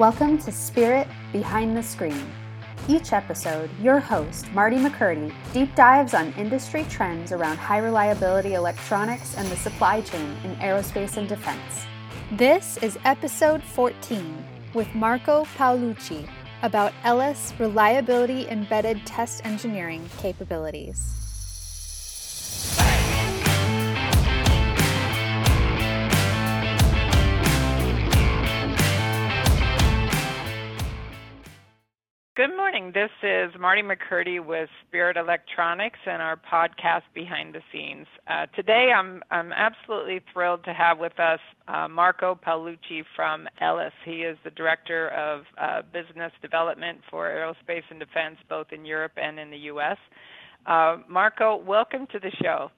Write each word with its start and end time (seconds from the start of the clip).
Welcome 0.00 0.38
to 0.38 0.50
Spirit 0.50 1.06
Behind 1.30 1.76
the 1.76 1.82
Screen. 1.82 2.24
Each 2.88 3.12
episode, 3.12 3.68
your 3.82 4.00
host, 4.00 4.50
Marti 4.52 4.78
McCurdy, 4.78 5.30
deep 5.52 5.74
dives 5.74 6.14
on 6.14 6.32
industry 6.38 6.86
trends 6.88 7.32
around 7.32 7.58
high 7.58 7.80
reliability 7.80 8.54
electronics 8.54 9.36
and 9.36 9.46
the 9.50 9.56
supply 9.56 10.00
chain 10.00 10.34
in 10.42 10.56
aerospace 10.56 11.18
and 11.18 11.28
defense. 11.28 11.84
This 12.32 12.78
is 12.78 12.96
episode 13.04 13.62
14 13.62 14.42
with 14.72 14.88
Marco 14.94 15.44
Paolucci 15.58 16.26
about 16.62 16.94
ELES 17.04 17.52
Reliability 17.58 18.48
Embedded 18.48 19.04
Test 19.04 19.44
Engineering 19.44 20.08
capabilities. 20.16 21.19
Good 32.40 32.56
morning. 32.56 32.92
This 32.94 33.10
is 33.22 33.52
Marti 33.60 33.82
McCurdy 33.82 34.42
with 34.42 34.70
Spirit 34.88 35.18
Electronics 35.18 35.98
and 36.06 36.22
our 36.22 36.36
podcast 36.38 37.02
Behind 37.12 37.54
the 37.54 37.60
Scenes. 37.70 38.06
Uh, 38.26 38.46
today, 38.56 38.92
I'm 38.96 39.22
I'm 39.30 39.52
absolutely 39.52 40.22
thrilled 40.32 40.64
to 40.64 40.72
have 40.72 40.98
with 40.98 41.20
us 41.20 41.40
uh, 41.68 41.86
Marco 41.86 42.34
Paolucci 42.34 43.04
from 43.14 43.46
ELES. 43.60 43.92
He 44.06 44.22
is 44.22 44.38
the 44.42 44.48
director 44.52 45.08
of 45.10 45.42
uh, 45.58 45.82
business 45.92 46.32
development 46.40 47.02
for 47.10 47.28
aerospace 47.28 47.82
and 47.90 48.00
defense, 48.00 48.38
both 48.48 48.72
in 48.72 48.86
Europe 48.86 49.12
and 49.18 49.38
in 49.38 49.50
the 49.50 49.58
U.S. 49.74 49.98
Uh, 50.64 50.96
Marco, 51.10 51.56
welcome 51.58 52.06
to 52.06 52.18
the 52.18 52.30
show. 52.42 52.70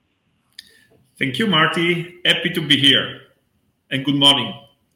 Thank 1.21 1.39
you, 1.39 1.47
Marti. 1.47 2.17
Happy 2.25 2.51
to 2.51 2.67
be 2.67 2.79
here, 2.79 3.21
and 3.93 4.05
good 4.05 4.17
morning 4.17 4.53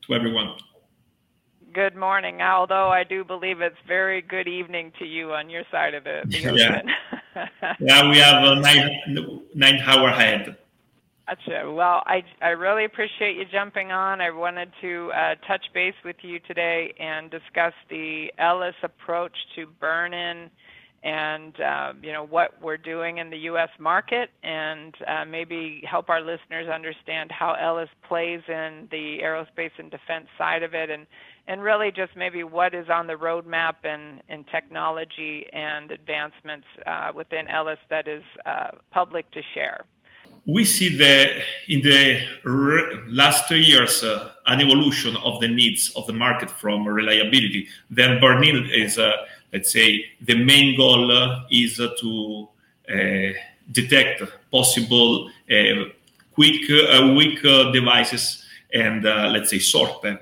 to 0.08 0.14
everyone. 0.14 0.56
Good 1.76 1.94
morning. 1.94 2.40
Although 2.40 2.88
I 2.88 3.04
do 3.04 3.22
believe 3.22 3.60
it's 3.60 3.76
very 3.86 4.22
good 4.22 4.48
evening 4.48 4.92
to 4.98 5.04
you 5.04 5.34
on 5.34 5.51
your 5.51 5.62
side 5.70 5.92
of 5.92 6.06
it. 6.06 6.30
The 6.30 6.38
yeah. 6.38 6.80
yeah, 7.78 8.09
we 8.09 8.16
have 8.16 8.42
a 8.42 8.54
nine 8.59 9.42
nine 9.54 9.78
hour 9.84 10.09
ahead. 10.09 10.56
Gotcha. 11.28 11.70
Well, 11.70 12.02
I 12.06 12.23
I 12.40 12.52
really 12.56 12.86
appreciate 12.86 13.36
you 13.36 13.45
jumping 13.52 13.92
on. 13.92 14.23
I 14.23 14.30
wanted 14.30 14.73
to 14.80 15.12
uh, 15.14 15.34
touch 15.46 15.66
base 15.74 15.92
with 16.02 16.16
you 16.23 16.40
today 16.48 16.95
and 16.98 17.30
discuss 17.30 17.74
the 17.90 18.32
ELES 18.38 18.76
approach 18.82 19.36
to 19.56 19.66
burn-in 19.79 20.48
and 21.02 21.60
uh, 21.60 21.92
you 22.02 22.12
know 22.12 22.24
what 22.24 22.60
we're 22.60 22.76
doing 22.76 23.18
in 23.18 23.30
the 23.30 23.38
U.S. 23.50 23.68
market, 23.78 24.30
and 24.42 24.94
uh, 25.06 25.24
maybe 25.24 25.82
help 25.88 26.08
our 26.08 26.20
listeners 26.20 26.68
understand 26.68 27.30
how 27.30 27.54
ELES 27.54 27.88
plays 28.08 28.40
in 28.48 28.88
the 28.90 29.18
aerospace 29.22 29.70
and 29.78 29.90
defense 29.90 30.26
side 30.38 30.62
of 30.62 30.74
it, 30.74 30.90
and 30.90 31.06
and 31.48 31.62
really 31.62 31.90
just 31.90 32.16
maybe 32.16 32.42
what 32.42 32.74
is 32.74 32.88
on 32.88 33.06
the 33.06 33.14
roadmap 33.14 33.76
and, 33.84 34.20
in 34.28 34.44
technology 34.44 35.46
and 35.52 35.90
advancements 35.90 36.66
uh, 36.86 37.12
within 37.14 37.46
ELES 37.48 37.78
that 37.88 38.08
is 38.08 38.22
uh, 38.44 38.70
public 38.90 39.30
to 39.30 39.40
share. 39.54 39.84
We 40.46 40.64
see 40.64 40.96
that 40.96 41.42
in 41.68 41.82
the 41.82 42.22
last 43.08 43.48
two 43.48 43.56
years 43.56 44.04
uh, 44.04 44.30
an 44.46 44.60
evolution 44.60 45.16
of 45.16 45.40
the 45.40 45.48
needs 45.48 45.90
of 45.96 46.06
the 46.06 46.12
market 46.12 46.50
from 46.50 46.86
reliability. 46.86 47.68
Then 47.90 48.20
burn-in 48.20 48.70
is, 48.70 48.96
uh, 48.96 49.12
let's 49.57 49.73
say, 49.73 50.04
the 50.21 50.35
main 50.35 50.76
goal 50.76 51.10
is 51.51 51.76
to 51.76 52.49
uh, 52.93 53.32
detect 53.73 54.23
possible 54.51 55.30
eh, 55.48 55.85
quick, 56.35 56.68
eh, 56.68 57.15
weak 57.15 57.40
devices 57.73 58.45
and 58.74 59.04
let's 59.04 59.48
say 59.48 59.59
sort 59.59 60.02
them. 60.02 60.18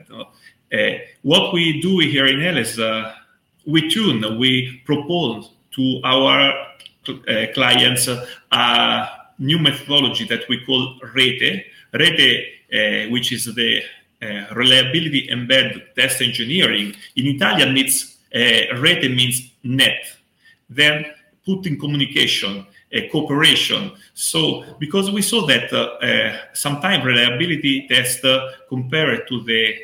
What 1.22 1.52
we 1.52 1.80
do 1.80 1.98
here 1.98 2.26
in 2.26 2.40
ELES, 2.42 2.78
uh, 2.78 3.12
we 3.66 3.90
tune, 3.90 4.38
we 4.38 4.80
propose 4.84 5.50
to 5.72 6.00
our 6.04 6.38
clients 7.54 8.08
a 8.52 9.08
new 9.38 9.58
methodology 9.58 10.24
that 10.28 10.48
we 10.48 10.64
call 10.64 11.00
RETE. 11.14 11.64
RETE, 11.92 13.10
which 13.10 13.32
is 13.32 13.52
the 13.52 13.82
reliability 14.54 15.28
embedded 15.30 15.82
test 15.96 16.22
engineering. 16.22 16.94
In 17.16 17.26
Italian, 17.26 17.76
it's 17.76 18.13
RETE 18.34 19.14
means 19.14 19.50
net. 19.62 20.06
Then 20.68 21.06
put 21.44 21.66
in 21.66 21.78
communication, 21.78 22.66
uh, 22.94 23.00
cooperation. 23.12 23.92
So, 24.14 24.64
because 24.78 25.10
we 25.10 25.22
saw 25.22 25.46
that 25.46 25.72
uh, 25.72 26.04
uh, 26.04 26.36
sometimes 26.52 27.04
reliability 27.04 27.86
test 27.88 28.24
compared 28.68 29.28
to 29.28 29.42
the 29.44 29.74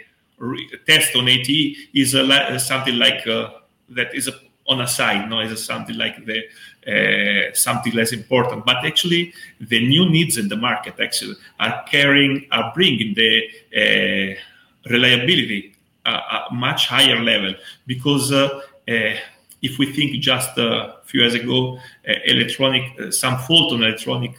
test 0.87 1.15
on 1.17 1.29
AT 1.29 1.49
is 1.95 2.15
a, 2.15 2.59
something 2.59 2.97
like 2.97 3.27
uh, 3.27 3.51
that 3.91 4.15
is 4.15 4.31
on 4.67 4.81
a 4.81 4.87
side, 4.87 5.29
no, 5.29 5.41
is 5.41 5.65
something 5.65 5.97
like 5.97 6.25
the 6.25 6.45
uh, 6.87 7.55
something 7.55 7.93
less 7.93 8.13
important. 8.13 8.65
But 8.65 8.85
actually, 8.87 9.35
the 9.61 9.87
new 9.87 10.09
needs 10.09 10.39
in 10.39 10.49
the 10.49 10.57
market 10.57 10.95
actually 11.01 11.35
are 11.59 11.85
carrying, 11.91 12.47
are 12.53 12.73
bringing 12.75 13.15
the 13.15 13.43
uh, 13.77 14.91
reliability 14.91 15.75
a, 16.07 16.11
a, 16.11 16.49
much 16.53 16.87
higher 16.87 17.19
level 17.21 17.55
because. 17.87 18.33
Uh, 18.33 18.61
uh, 18.89 19.15
if 19.63 19.79
we 19.79 19.93
think 19.93 20.11
just 20.23 20.57
a 20.57 20.97
few 21.05 21.21
years 21.21 21.35
ago, 21.35 21.77
uh, 22.09 22.13
electronic, 22.25 23.13
some 23.13 23.37
fault 23.41 23.75
on 23.75 23.83
electronic 23.83 24.33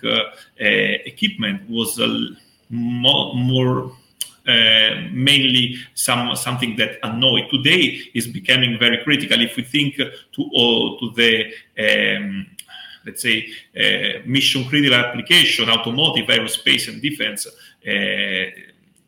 equipment 0.57 1.69
was 1.69 1.99
more, 2.71 3.35
more 3.35 3.91
uh, 4.47 5.01
mainly 5.11 5.75
some 5.93 6.35
something 6.35 6.75
that 6.75 6.97
annoy 7.03 7.47
today 7.51 8.01
is 8.15 8.25
becoming 8.25 8.79
very 8.79 9.03
critical 9.03 9.39
if 9.39 9.55
we 9.55 9.61
think 9.61 9.97
to 9.97 10.07
uh, 10.07 10.99
to 10.99 11.11
the 11.15 11.53
um, 11.77 12.47
let's 13.05 13.21
say 13.21 13.47
uh, 13.77 14.25
mission 14.25 14.63
critical 14.65 14.95
application 14.95 15.69
automotive 15.69 16.25
aerospace 16.25 16.87
and 16.87 17.03
defense 17.03 17.45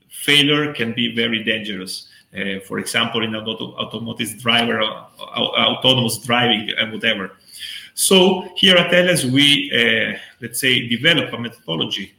failure 0.07 0.71
can 0.71 0.93
be 0.93 1.15
very 1.15 1.43
dangerous 1.43 2.09
uh, 2.35 2.59
for 2.61 2.79
example 2.79 3.23
in 3.23 3.35
auto- 3.35 3.73
automotive 3.75 4.37
driver 4.39 4.81
autonomous 4.81 6.17
driving 6.17 6.69
and 6.77 6.91
whatever 6.91 7.31
so 7.93 8.47
here 8.55 8.75
at 8.75 8.93
ELES 8.93 9.25
we 9.25 9.71
let's 10.41 10.59
say 10.59 10.87
develop 10.87 11.31
a 11.33 11.37
methodology 11.37 12.13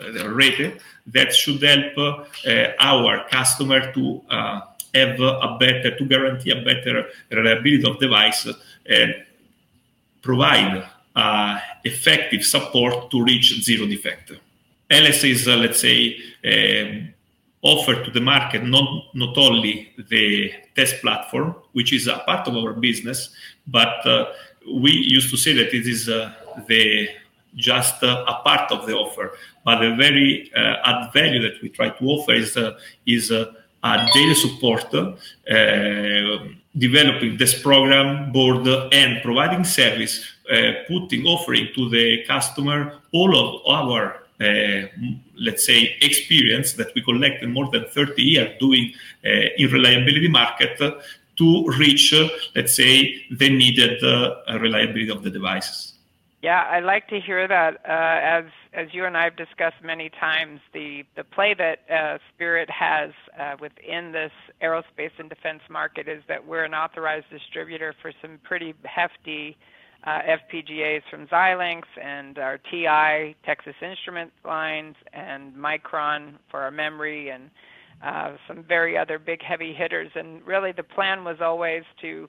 uh, 0.00 0.28
RETE 0.28 0.80
that 1.08 1.34
should 1.34 1.60
help 1.60 1.98
uh, 2.46 2.66
our 2.78 3.26
customer 3.28 3.92
to 3.92 4.22
uh, 4.30 4.60
have 4.94 5.18
a 5.20 5.56
better, 5.58 5.96
to 5.96 6.04
guarantee 6.04 6.50
a 6.52 6.62
better 6.62 7.06
reliability 7.32 7.84
of 7.88 7.98
device 7.98 8.46
and 8.86 9.14
provide 10.22 10.88
effective 11.84 12.44
support 12.44 13.10
to 13.10 13.24
reach 13.24 13.60
zero 13.60 13.86
defect. 13.86 14.32
ELES 14.88 15.24
is, 15.24 15.46
let's 15.48 15.80
say, 15.80 16.16
um, 16.44 17.12
offer 17.68 18.02
to 18.04 18.10
the 18.10 18.20
market 18.20 18.64
not, 18.64 18.88
not 19.14 19.36
only 19.36 19.92
the 20.08 20.52
test 20.74 21.00
platform, 21.02 21.54
which 21.72 21.92
is 21.92 22.06
a 22.06 22.18
part 22.26 22.48
of 22.48 22.56
our 22.56 22.72
business, 22.72 23.30
but 23.66 24.04
uh, 24.06 24.26
we 24.74 24.90
used 24.90 25.30
to 25.30 25.36
say 25.36 25.52
that 25.52 25.74
it 25.74 25.86
is 25.86 26.08
uh, 26.08 26.32
the 26.66 27.08
just 27.54 28.02
uh, 28.02 28.24
a 28.28 28.42
part 28.44 28.70
of 28.70 28.86
the 28.86 28.94
offer. 28.94 29.32
But 29.64 29.80
the 29.80 29.94
very 29.96 30.50
uh, 30.54 30.76
add 30.84 31.12
value 31.12 31.42
that 31.42 31.60
we 31.62 31.68
try 31.68 31.90
to 31.90 32.04
offer 32.04 32.32
is 32.32 32.56
uh, 32.56 32.78
is 33.06 33.30
a 33.30 33.54
daily 34.12 34.34
support, 34.34 34.90
developing 36.76 37.36
this 37.36 37.60
program 37.62 38.32
board 38.32 38.66
and 38.92 39.22
providing 39.22 39.64
service, 39.64 40.24
putting 40.88 41.24
offering 41.26 41.68
to 41.74 41.88
the 41.88 42.24
customer 42.26 42.98
all 43.12 43.32
of 43.36 43.48
our 43.66 44.02
uh, 44.14 44.18
let's 44.40 45.64
say, 45.66 45.96
experience 46.00 46.72
that 46.74 46.94
we 46.94 47.02
collected 47.02 47.48
more 47.48 47.70
than 47.70 47.84
30 47.86 48.22
years 48.22 48.50
doing 48.58 48.92
uh, 49.24 49.28
in 49.56 49.70
reliability 49.70 50.28
market 50.28 50.78
to 51.36 51.66
reach, 51.78 52.12
uh, 52.12 52.28
let's 52.54 52.74
say, 52.74 53.24
the 53.30 53.48
needed 53.48 54.02
reliability 54.60 55.10
of 55.10 55.22
the 55.22 55.30
devices. 55.30 55.98
Yeah, 56.42 56.62
I 56.70 56.78
like 56.78 57.08
to 57.08 57.20
hear 57.20 57.48
that. 57.48 57.80
Uh, 57.84 57.88
as 57.88 58.44
as 58.72 58.88
you 58.92 59.04
and 59.06 59.16
I 59.16 59.24
have 59.24 59.34
discussed 59.34 59.82
many 59.82 60.08
times, 60.08 60.60
the 60.72 61.04
the 61.16 61.24
play 61.24 61.52
that 61.54 61.80
uh, 61.90 62.18
Spirit 62.32 62.70
has 62.70 63.10
uh, 63.38 63.56
within 63.60 64.12
this 64.12 64.30
aerospace 64.62 65.10
and 65.18 65.28
defense 65.28 65.62
market 65.68 66.06
is 66.06 66.22
that 66.28 66.46
we're 66.46 66.64
an 66.64 66.74
authorized 66.74 67.26
distributor 67.30 67.92
for 68.00 68.12
some 68.22 68.38
pretty 68.44 68.72
hefty 68.84 69.56
uh, 70.04 70.20
FPGAs 70.52 71.02
from 71.10 71.26
Xilinx 71.26 71.82
and 72.02 72.38
our 72.38 72.58
TI 72.58 73.36
Texas 73.44 73.74
Instrument 73.82 74.32
lines 74.44 74.94
and 75.12 75.54
Micron 75.54 76.34
for 76.50 76.60
our 76.60 76.70
memory 76.70 77.30
and 77.30 77.50
uh, 78.02 78.36
some 78.46 78.62
very 78.62 78.96
other 78.96 79.18
big 79.18 79.42
heavy 79.42 79.72
hitters. 79.72 80.10
And 80.14 80.46
really, 80.46 80.72
the 80.72 80.84
plan 80.84 81.24
was 81.24 81.38
always 81.40 81.82
to 82.00 82.28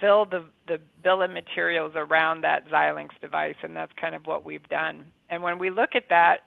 fill 0.00 0.26
the, 0.26 0.44
the 0.68 0.78
bill 1.02 1.22
of 1.22 1.30
materials 1.30 1.92
around 1.96 2.42
that 2.42 2.68
Xilinx 2.68 3.08
device, 3.20 3.56
and 3.62 3.74
that's 3.74 3.92
kind 4.00 4.14
of 4.14 4.26
what 4.26 4.44
we've 4.44 4.68
done. 4.68 5.04
And 5.28 5.42
when 5.42 5.58
we 5.58 5.70
look 5.70 5.90
at 5.94 6.04
that, 6.10 6.40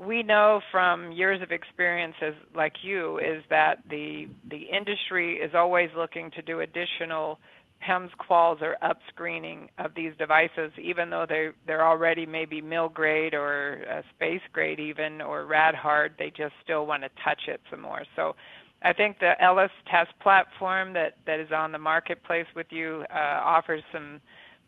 we 0.00 0.22
know 0.22 0.60
from 0.70 1.12
years 1.12 1.42
of 1.42 1.52
experiences 1.52 2.34
like 2.54 2.72
you 2.82 3.18
is 3.18 3.42
that 3.50 3.80
the 3.90 4.28
the 4.48 4.62
industry 4.74 5.36
is 5.36 5.54
always 5.54 5.90
looking 5.94 6.30
to 6.30 6.42
do 6.42 6.60
additional 6.60 7.38
PEMS 7.86 8.10
quals 8.18 8.62
or 8.62 8.76
up 8.82 8.98
screening 9.08 9.68
of 9.78 9.94
these 9.94 10.12
devices, 10.18 10.72
even 10.80 11.10
though 11.10 11.26
they 11.28 11.50
they're 11.66 11.86
already 11.86 12.26
maybe 12.26 12.60
mill 12.60 12.88
grade 12.88 13.34
or 13.34 13.82
uh, 13.90 14.02
space 14.14 14.42
grade 14.52 14.80
even 14.80 15.20
or 15.20 15.46
rad 15.46 15.74
hard. 15.74 16.14
They 16.18 16.30
just 16.30 16.54
still 16.62 16.86
want 16.86 17.02
to 17.02 17.10
touch 17.24 17.42
it 17.48 17.60
some 17.70 17.80
more. 17.80 18.04
So, 18.16 18.36
I 18.82 18.92
think 18.92 19.18
the 19.18 19.40
ELES 19.42 19.70
test 19.90 20.12
platform 20.20 20.92
that 20.94 21.16
that 21.26 21.40
is 21.40 21.52
on 21.52 21.72
the 21.72 21.78
marketplace 21.78 22.46
with 22.54 22.68
you 22.70 23.04
uh, 23.10 23.40
offers 23.42 23.82
some 23.92 24.20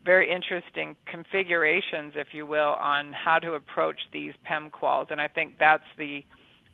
very 0.05 0.29
interesting 0.29 0.95
configurations, 1.05 2.13
if 2.15 2.27
you 2.33 2.45
will, 2.45 2.75
on 2.79 3.13
how 3.13 3.39
to 3.39 3.53
approach 3.53 3.99
these 4.11 4.33
PEM 4.43 4.69
quals. 4.69 5.11
And 5.11 5.21
I 5.21 5.27
think 5.27 5.57
that's 5.59 5.83
the 5.97 6.25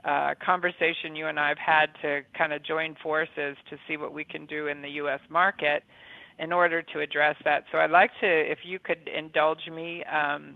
uh, 0.03 0.33
conversation 0.43 1.15
you 1.15 1.27
and 1.27 1.39
I 1.39 1.49
have 1.49 1.57
had 1.57 1.89
to 2.01 2.21
kind 2.37 2.53
of 2.53 2.63
join 2.63 2.95
forces 3.03 3.57
to 3.69 3.77
see 3.87 3.97
what 3.97 4.13
we 4.13 4.23
can 4.23 4.45
do 4.45 4.67
in 4.67 4.81
the 4.81 4.89
U.S. 4.91 5.19
market 5.29 5.83
in 6.39 6.53
order 6.53 6.81
to 6.81 6.99
address 7.01 7.35
that. 7.43 7.65
So 7.71 7.77
I'd 7.77 7.91
like 7.91 8.11
to, 8.21 8.27
if 8.27 8.59
you 8.63 8.79
could 8.79 9.09
indulge 9.13 9.67
me, 9.71 10.03
um, 10.05 10.55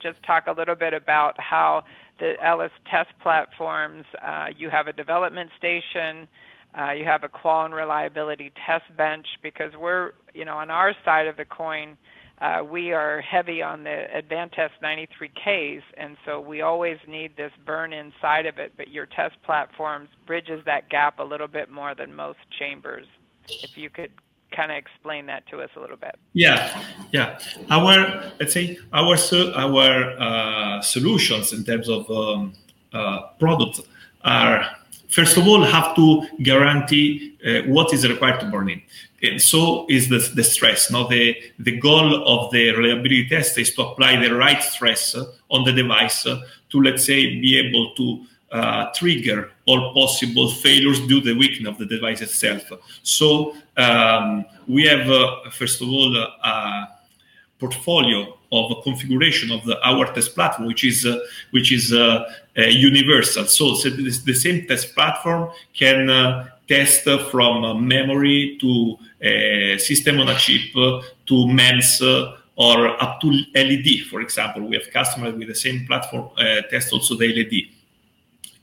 just 0.00 0.22
talk 0.22 0.46
a 0.46 0.52
little 0.52 0.74
bit 0.74 0.94
about 0.94 1.38
how 1.38 1.84
the 2.18 2.34
ELES 2.42 2.70
test 2.90 3.10
platforms, 3.22 4.04
uh, 4.26 4.46
you 4.56 4.70
have 4.70 4.86
a 4.86 4.92
development 4.92 5.50
station, 5.58 6.26
uh, 6.78 6.92
you 6.92 7.04
have 7.04 7.24
a 7.24 7.28
qual 7.28 7.64
and 7.64 7.74
reliability 7.74 8.52
test 8.66 8.84
bench, 8.96 9.26
because 9.42 9.72
we're, 9.78 10.12
you 10.34 10.44
know, 10.44 10.56
on 10.56 10.70
our 10.70 10.94
side 11.04 11.26
of 11.26 11.36
the 11.36 11.44
coin, 11.44 11.96
uh, 12.40 12.62
we 12.62 12.92
are 12.92 13.20
heavy 13.20 13.62
on 13.62 13.82
the 13.82 14.04
Advantest 14.16 14.70
93Ks, 14.82 15.82
and 15.96 16.16
so 16.24 16.40
we 16.40 16.62
always 16.62 16.98
need 17.08 17.36
this 17.36 17.50
burn-in 17.66 18.12
side 18.20 18.46
of 18.46 18.58
it, 18.58 18.72
but 18.76 18.88
your 18.88 19.06
test 19.06 19.34
platforms 19.44 20.08
bridges 20.26 20.62
that 20.64 20.88
gap 20.88 21.18
a 21.18 21.24
little 21.24 21.48
bit 21.48 21.68
more 21.68 21.94
than 21.96 22.14
most 22.14 22.38
chambers. 22.56 23.06
If 23.48 23.76
you 23.76 23.90
could 23.90 24.12
kind 24.50 24.70
of 24.70 24.78
explain 24.78 25.26
that 25.26 25.46
to 25.48 25.60
us 25.60 25.70
a 25.76 25.80
little 25.80 25.96
bit. 25.96 26.16
Yeah, 26.32 26.82
yeah. 27.12 27.38
Our 27.70 28.32
let's 28.40 28.52
say 28.52 28.78
our 28.92 29.16
our 29.54 30.18
uh, 30.18 30.80
solutions 30.82 31.52
in 31.52 31.64
terms 31.64 31.88
of 31.88 32.10
um, 32.10 32.54
uh, 32.92 33.28
product 33.38 33.80
are 34.24 34.66
first 35.08 35.36
of 35.36 35.46
all 35.46 35.62
have 35.62 35.94
to 35.96 36.26
guarantee 36.42 37.36
uh, 37.46 37.62
what 37.62 37.92
is 37.92 38.08
required 38.08 38.40
to 38.40 38.46
burn 38.46 38.68
in. 38.68 38.82
And 39.22 39.42
so 39.42 39.86
is 39.88 40.08
the, 40.08 40.18
the 40.34 40.44
stress. 40.44 40.90
Now 40.90 41.08
the, 41.08 41.36
the 41.58 41.76
goal 41.76 42.22
of 42.24 42.52
the 42.52 42.70
reliability 42.70 43.28
test 43.28 43.58
is 43.58 43.74
to 43.74 43.82
apply 43.82 44.16
the 44.16 44.32
right 44.32 44.62
stress 44.62 45.16
on 45.50 45.64
the 45.64 45.72
device 45.72 46.22
to 46.22 46.82
let's 46.82 47.04
say 47.04 47.40
be 47.40 47.58
able 47.58 47.94
to 47.96 48.24
uh, 48.50 48.90
trigger 48.94 49.50
all 49.66 49.92
possible 49.92 50.50
failures 50.50 51.00
due 51.00 51.20
to 51.20 51.34
the 51.34 51.38
weakness 51.38 51.68
of 51.68 51.78
the 51.78 51.86
device 51.86 52.22
itself. 52.22 52.62
So 53.02 53.54
um, 53.76 54.44
we 54.66 54.86
have, 54.86 55.08
uh, 55.10 55.50
first 55.50 55.82
of 55.82 55.88
all, 55.88 56.16
uh, 56.16 56.26
a 56.42 56.88
portfolio 57.58 58.38
of 58.50 58.82
configuration 58.82 59.50
of 59.50 59.64
the, 59.64 59.78
our 59.86 60.10
test 60.14 60.34
platform, 60.34 60.66
which 60.66 60.84
is 60.84 61.04
uh, 61.04 61.18
which 61.50 61.72
is 61.72 61.92
uh, 61.92 62.24
uh, 62.56 62.62
universal. 62.62 63.44
So, 63.44 63.74
so 63.74 63.90
the 63.90 64.34
same 64.34 64.66
test 64.66 64.94
platform 64.94 65.50
can 65.74 66.48
test 66.66 67.04
from 67.30 67.86
memory 67.86 68.56
to 68.60 68.96
system 69.78 70.20
on 70.20 70.28
a 70.28 70.36
chip 70.36 70.72
to 70.72 71.46
MEMS 71.46 72.02
or 72.56 73.02
up 73.02 73.20
to 73.20 73.28
LED, 73.54 74.06
for 74.10 74.22
example. 74.22 74.62
We 74.66 74.76
have 74.76 74.90
customers 74.90 75.34
with 75.34 75.48
the 75.48 75.54
same 75.54 75.86
platform 75.86 76.30
test 76.70 76.92
also 76.92 77.14
the 77.16 77.28
LED. 77.28 77.77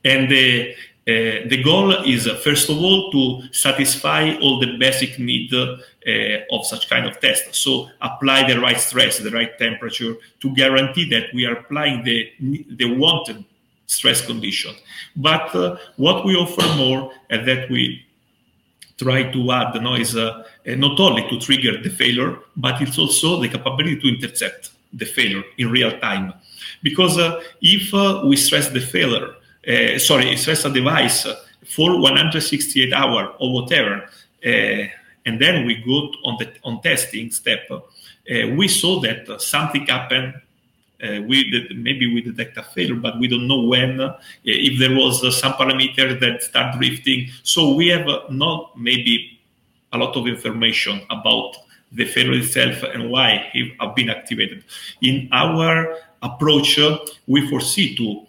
And 0.06 0.30
the, 0.30 0.76
uh, 1.08 1.50
the 1.50 1.62
goal 1.64 1.92
is, 2.04 2.28
uh, 2.28 2.36
first 2.36 2.70
of 2.70 2.78
all, 2.78 3.12
to 3.12 3.52
satisfy 3.52 4.36
all 4.38 4.60
the 4.60 4.78
basic 4.78 5.18
need 5.20 5.52
uh, 5.54 5.78
of 6.52 6.66
such 6.66 6.88
kind 6.90 7.08
of 7.08 7.20
test. 7.20 7.54
So 7.56 7.90
apply 8.02 8.48
the 8.48 8.60
right 8.62 8.80
stress, 8.80 9.18
the 9.18 9.32
right 9.32 9.58
temperature, 9.58 10.16
to 10.42 10.56
guarantee 10.56 11.10
that 11.10 11.34
we 11.34 11.46
are 11.46 11.54
applying 11.54 12.04
the, 12.04 12.32
the 12.70 12.96
wanted 12.96 13.44
stress 13.88 14.26
condition. 14.26 14.76
But 15.16 15.54
uh, 15.56 15.78
what 15.98 16.24
we 16.24 16.36
offer 16.36 16.68
more 16.78 17.12
and 17.32 17.48
that 17.48 17.70
we 17.70 18.06
try 18.98 19.24
to 19.32 19.52
add 19.52 19.82
know, 19.82 19.96
is 19.96 20.16
not 20.16 21.00
only 21.00 21.28
to 21.30 21.40
trigger 21.40 21.82
the 21.82 21.90
failure, 21.90 22.40
but 22.56 22.82
it's 22.82 22.98
also 22.98 23.42
the 23.42 23.50
capability 23.50 24.00
to 24.00 24.08
intercept 24.08 24.72
the 24.94 25.06
failure 25.06 25.44
in 25.58 25.70
real 25.70 26.00
time. 26.00 26.34
Because 26.82 27.18
if 27.62 27.92
we 28.24 28.38
stress 28.38 28.70
the 28.70 28.80
failure, 28.80 29.36
uh, 29.68 30.00
sorry, 30.00 30.36
stress 30.38 30.66
a 30.66 30.70
device 30.70 31.28
for 31.66 32.00
168 32.00 32.94
hours 32.94 33.36
or 33.40 33.54
whatever, 33.54 34.04
uh, 34.46 34.88
and 35.28 35.40
then 35.40 35.66
we 35.66 35.76
go 35.76 36.12
on 36.24 36.38
the 36.40 36.52
on 36.64 36.82
testing 36.82 37.32
step, 37.32 37.70
uh, 37.72 37.80
we 38.56 38.68
saw 38.68 39.00
that 39.02 39.42
something 39.42 39.86
happened 39.88 40.36
uh, 41.04 41.22
we 41.28 41.68
maybe 41.76 42.14
we 42.14 42.22
detect 42.22 42.58
a 42.58 42.64
failure, 42.64 42.96
but 42.96 43.20
we 43.20 43.28
don't 43.28 43.48
know 43.48 43.62
when. 43.62 44.00
Uh, 44.00 44.18
if 44.44 44.80
there 44.80 44.96
was 44.96 45.24
uh, 45.24 45.32
some 45.32 45.54
parameter 45.54 46.20
that 46.20 46.42
start 46.42 46.78
drifting, 46.78 47.30
so 47.44 47.74
we 47.74 47.88
have 47.90 48.08
not 48.30 48.78
maybe 48.80 49.40
a 49.92 49.98
lot 49.98 50.16
of 50.16 50.28
information 50.28 51.02
about 51.10 51.58
the 51.92 52.06
failure 52.06 52.40
itself 52.40 52.82
and 52.84 53.10
why 53.10 53.50
it 53.54 53.74
have 53.80 53.96
been 53.96 54.10
activated. 54.10 54.64
In 55.02 55.30
our 55.32 55.98
approach, 56.22 56.80
we 57.28 57.48
foresee 57.50 57.96
to 57.96 58.26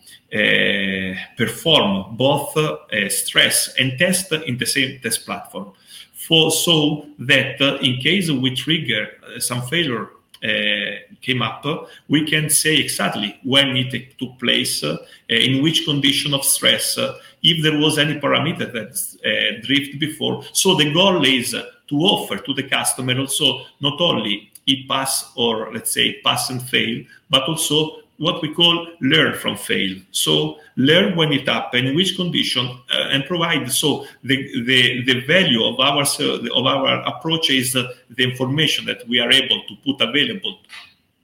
perform 1.37 2.17
both 2.17 2.57
uh, 2.57 2.77
stress 3.09 3.75
and 3.79 3.99
test 3.99 4.33
in 4.33 4.59
the 4.59 4.67
same 4.67 4.99
test 5.01 5.25
platform. 5.25 5.73
For, 6.13 6.51
so 6.51 7.07
that 7.21 7.61
uh, 7.61 7.77
in 7.77 7.99
case 7.99 8.31
we 8.31 8.55
trigger 8.57 9.09
some 9.39 9.63
failure 9.63 10.11
uh, 10.43 10.97
came 11.23 11.41
up, 11.41 11.65
we 12.09 12.27
can 12.27 12.51
say 12.51 12.77
exactly 12.77 13.39
when 13.45 13.77
it 13.77 14.19
took 14.19 14.39
place, 14.39 14.83
uh, 14.83 14.97
in 15.29 15.63
which 15.63 15.85
condition 15.85 16.35
of 16.35 16.45
stress, 16.45 16.99
uh, 16.99 17.17
if 17.43 17.63
there 17.63 17.79
was 17.79 17.97
any 17.97 18.19
parameter 18.19 18.73
that 18.73 19.63
drifted 19.65 20.01
before. 20.01 20.43
So 20.53 20.75
the 20.75 20.93
goal 20.93 21.25
is 21.25 21.53
to 21.53 21.97
offer 21.99 22.39
to 22.39 22.55
the 22.55 22.65
customer 22.65 23.19
also 23.19 23.63
not 23.81 24.01
only 24.01 24.51
e 24.67 24.85
pass 24.89 25.33
or 25.37 25.73
let's 25.73 25.93
say 25.93 26.21
pass 26.25 26.51
and 26.51 26.61
fail, 26.61 27.05
but 27.31 27.49
also 27.49 28.01
what 28.19 28.41
we 28.43 28.53
call 28.55 28.87
learn 29.01 29.35
from 29.35 29.57
fail. 29.57 29.97
So 30.11 30.59
learn 30.77 31.17
when 31.17 31.33
it 31.33 31.49
happened, 31.49 31.89
in 31.89 31.97
which 31.97 32.17
condition, 32.17 32.67
uh, 32.93 33.09
and 33.11 33.25
provide. 33.25 33.71
So 33.71 34.07
the, 34.25 34.65
the, 34.65 35.03
the 35.05 35.21
value 35.27 35.65
of 35.65 35.79
our 35.81 36.03
of 36.03 36.67
our 36.67 37.03
approach 37.07 37.51
is 37.51 37.77
uh, 37.77 37.93
the 38.11 38.25
information 38.25 38.87
that 38.87 39.07
we 39.09 39.21
are 39.21 39.31
able 39.31 39.63
to 39.69 39.77
put 39.85 40.01
available 40.01 40.59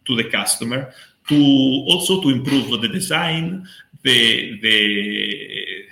to 0.04 0.16
the 0.16 0.24
customer 0.24 0.92
to 1.28 1.84
also 1.86 2.20
to 2.22 2.28
improve 2.28 2.80
the 2.80 2.88
design, 2.88 3.66
the 4.02 4.60
the 4.60 5.86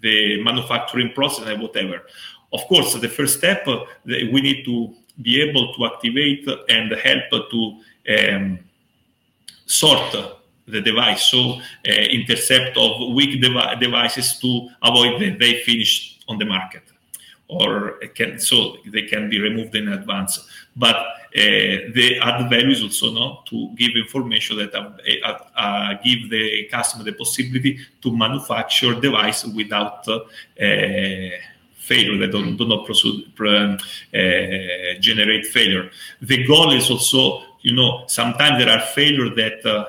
the 0.00 0.42
manufacturing 0.42 1.12
process 1.12 1.46
and 1.46 1.62
whatever. 1.62 2.02
Of 2.52 2.60
course, 2.68 2.94
the 2.94 3.08
first 3.08 3.38
step 3.38 3.66
uh, 3.66 3.84
we 4.04 4.40
need 4.40 4.64
to 4.64 4.94
be 5.20 5.40
able 5.40 5.74
to 5.74 5.86
activate 5.86 6.46
and 6.68 6.92
help 6.92 7.50
to 7.50 7.78
um, 8.18 8.58
sort 9.64 10.35
the 10.68 10.80
device, 10.80 11.30
so 11.30 11.60
uh, 11.88 11.90
intercept 11.90 12.76
of 12.76 13.14
weak 13.14 13.40
devi- 13.40 13.76
devices 13.80 14.38
to 14.40 14.68
avoid 14.82 15.20
that 15.20 15.38
they 15.38 15.60
finish 15.60 16.18
on 16.28 16.38
the 16.38 16.44
market, 16.44 16.82
or 17.48 17.98
can, 18.14 18.40
so 18.40 18.76
they 18.86 19.02
can 19.02 19.30
be 19.30 19.38
removed 19.40 19.76
in 19.76 19.86
advance. 19.88 20.44
But 20.74 20.96
uh, 20.96 21.04
the 21.34 22.18
added 22.20 22.50
value 22.50 22.70
is 22.70 22.82
also 22.82 23.12
no, 23.12 23.42
to 23.46 23.70
give 23.76 23.92
information 23.96 24.56
that 24.58 24.74
uh, 24.74 24.90
uh, 25.24 25.38
uh, 25.56 25.94
give 26.02 26.28
the 26.30 26.66
customer 26.70 27.04
the 27.04 27.12
possibility 27.12 27.78
to 28.02 28.16
manufacture 28.16 28.98
device 28.98 29.44
without 29.44 30.08
uh, 30.08 30.18
failure 31.76 32.18
that 32.18 32.32
do, 32.32 32.56
do 32.56 32.66
not 32.66 32.90
uh, 32.90 33.76
generate 35.00 35.46
failure. 35.46 35.88
The 36.20 36.44
goal 36.46 36.72
is 36.72 36.90
also 36.90 37.44
you 37.66 37.74
know, 37.74 38.04
sometimes 38.06 38.64
there 38.64 38.72
are 38.72 38.80
failures 38.80 39.34
that 39.34 39.88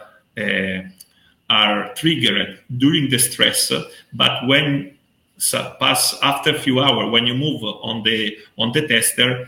are 1.50 1.94
triggered 1.96 2.60
during 2.78 3.10
the 3.10 3.18
stress, 3.18 3.72
but 4.14 4.48
when 4.48 4.98
pass 5.80 6.18
after 6.22 6.56
a 6.56 6.60
few 6.60 6.80
hours, 6.80 7.12
when 7.12 7.26
you 7.28 7.36
move 7.36 7.64
on 7.64 8.04
the 8.04 8.38
on 8.58 8.72
the 8.72 8.88
tester, 8.88 9.48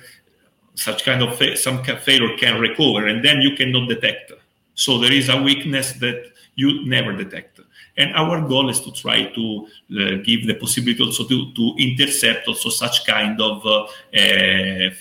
such 0.76 1.04
kind 1.04 1.22
of 1.22 1.38
fa- 1.38 1.58
some 1.58 1.84
failure 1.84 2.38
can 2.38 2.60
recover, 2.60 3.08
and 3.08 3.24
then 3.24 3.42
you 3.42 3.56
cannot 3.56 3.90
detect. 3.90 4.32
So 4.76 4.98
there 4.98 5.12
is 5.12 5.30
a 5.30 5.42
weakness 5.42 5.94
that 5.94 6.32
you 6.56 6.86
never 6.86 7.14
detect. 7.14 7.60
And 7.98 8.16
our 8.16 8.40
goal 8.48 8.70
is 8.70 8.80
to 8.82 8.92
try 8.94 9.26
to 9.26 9.68
uh, 9.68 10.16
give 10.24 10.48
the 10.48 10.54
possibility 10.54 11.04
also 11.04 11.28
to, 11.28 11.52
to 11.52 11.76
intercept 11.78 12.48
also 12.48 12.70
such 12.70 13.06
kind 13.06 13.42
of 13.42 13.66
uh, 13.66 13.84
uh, 13.84 13.88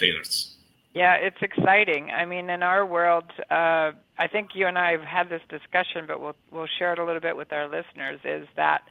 failures. 0.01 0.57
Yeah, 0.95 1.15
it's 1.15 1.41
exciting. 1.41 2.11
I 2.11 2.25
mean, 2.25 2.51
in 2.51 2.65
our 2.65 2.85
world, 2.85 3.31
uh, 3.51 3.93
I 4.19 4.27
think 4.27 4.51
you 4.55 4.67
and 4.67 4.79
I 4.79 4.93
have 4.93 5.03
had 5.03 5.29
this 5.29 5.43
discussion, 5.49 6.05
but 6.07 6.21
we'll 6.21 6.37
we'll 6.51 6.69
share 6.79 6.93
it 6.93 6.99
a 6.99 7.05
little 7.05 7.21
bit 7.21 7.37
with 7.37 7.53
our 7.53 7.67
listeners. 7.67 8.21
Is 8.25 8.49
that 8.57 8.83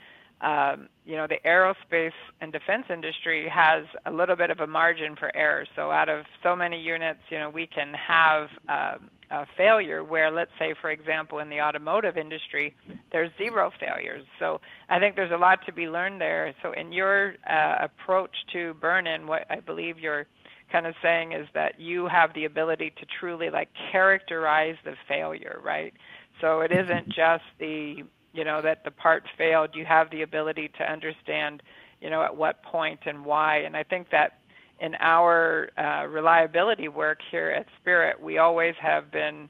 um, 0.42 0.88
you 1.06 1.16
know 1.16 1.28
the 1.28 1.40
aerospace 1.46 2.12
and 2.42 2.52
defense 2.52 2.86
industry 2.90 3.50
has 3.50 3.86
a 4.06 4.12
little 4.12 4.36
bit 4.36 4.50
of 4.52 4.60
a 4.60 4.68
margin 4.68 5.16
for 5.16 5.36
error. 5.36 5.66
So 5.76 5.92
out 5.92 6.10
of 6.10 6.26
so 6.44 6.56
many 6.56 6.80
units, 6.82 7.20
you 7.30 7.40
know, 7.40 7.50
we 7.50 7.68
can 7.68 7.94
have 7.94 8.50
um, 8.70 9.10
a 9.30 9.46
failure 9.58 10.04
where, 10.04 10.32
let's 10.32 10.52
say, 10.58 10.74
for 10.80 10.90
example, 10.90 11.40
in 11.40 11.50
the 11.50 11.60
automotive 11.60 12.18
industry, 12.18 12.76
there's 13.12 13.30
zero 13.38 13.72
failures. 13.80 14.26
So 14.40 14.62
I 14.90 15.00
think 15.00 15.16
there's 15.16 15.32
a 15.32 15.38
lot 15.38 15.66
to 15.66 15.74
be 15.74 15.88
learned 15.88 16.22
there. 16.22 16.54
So 16.64 16.72
in 16.72 16.94
your 16.94 17.36
uh, 17.50 17.76
approach 17.82 18.32
to 18.54 18.74
burn-in, 18.76 19.28
what 19.28 19.46
I 19.50 19.60
believe 19.60 20.00
you're 20.00 20.28
kind 20.72 20.86
of 20.86 20.96
saying 21.02 21.32
is 21.34 21.48
that 21.54 21.80
you 21.80 22.08
have 22.08 22.34
the 22.34 22.46
ability 22.46 22.94
to 23.00 23.06
truly 23.20 23.50
like 23.50 23.70
characterize 23.92 24.76
the 24.84 24.96
failure, 25.08 25.60
right? 25.64 25.94
So 26.42 26.62
it 26.62 26.72
isn't 26.72 27.08
just 27.10 27.44
the 27.60 28.04
you 28.34 28.44
know 28.44 28.62
that 28.62 28.84
the 28.84 28.92
part 28.92 29.24
failed. 29.38 29.72
You 29.74 29.86
have 29.86 30.10
the 30.12 30.22
ability 30.22 30.72
to 30.78 30.92
understand 30.92 31.64
you 32.02 32.10
know 32.10 32.22
at 32.22 32.36
what 32.36 32.62
point 32.64 33.02
and 33.06 33.26
why. 33.26 33.58
And 33.58 33.76
I 33.76 33.84
think 33.84 34.10
that 34.12 34.40
in 34.80 34.96
our 35.00 35.70
uh, 35.78 36.06
reliability 36.08 36.88
work 36.88 37.20
here 37.32 37.50
at 37.50 37.66
Spirit, 37.82 38.22
we 38.22 38.38
always 38.38 38.76
have 38.80 39.12
been 39.12 39.50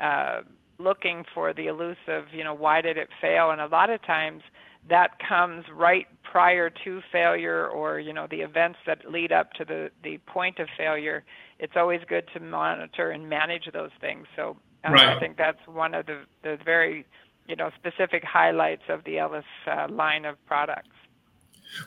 uh, 0.00 0.40
looking 0.78 1.24
for 1.34 1.54
the 1.54 1.68
elusive. 1.68 2.26
You 2.32 2.44
know 2.44 2.54
why 2.54 2.80
did 2.80 2.96
it 2.98 3.08
fail? 3.20 3.50
And 3.50 3.60
a 3.60 3.66
lot 3.66 3.90
of 3.90 4.02
times 4.02 4.42
that 4.88 5.18
comes 5.18 5.64
right 5.74 6.06
prior 6.22 6.70
to 6.70 7.00
failure 7.10 7.68
or 7.68 7.98
you 7.98 8.12
know 8.12 8.26
the 8.30 8.40
events 8.40 8.78
that 8.86 9.10
lead 9.10 9.32
up 9.32 9.52
to 9.52 9.64
the 9.64 9.90
the 10.02 10.18
point 10.26 10.58
of 10.58 10.68
failure 10.76 11.24
it's 11.58 11.74
always 11.76 12.00
good 12.08 12.24
to 12.32 12.40
monitor 12.40 13.10
and 13.10 13.28
manage 13.28 13.68
those 13.72 13.90
things 14.00 14.26
so 14.36 14.56
uh, 14.84 14.92
right. 14.92 15.16
i 15.16 15.20
think 15.20 15.36
that's 15.36 15.66
one 15.66 15.94
of 15.94 16.06
the 16.06 16.18
the 16.42 16.58
very 16.64 17.06
you 17.48 17.56
know 17.56 17.70
specific 17.76 18.24
highlights 18.24 18.82
of 18.88 19.02
the 19.04 19.18
ELES 19.18 19.44
uh, 19.66 19.86
line 19.90 20.24
of 20.24 20.36
products 20.46 20.96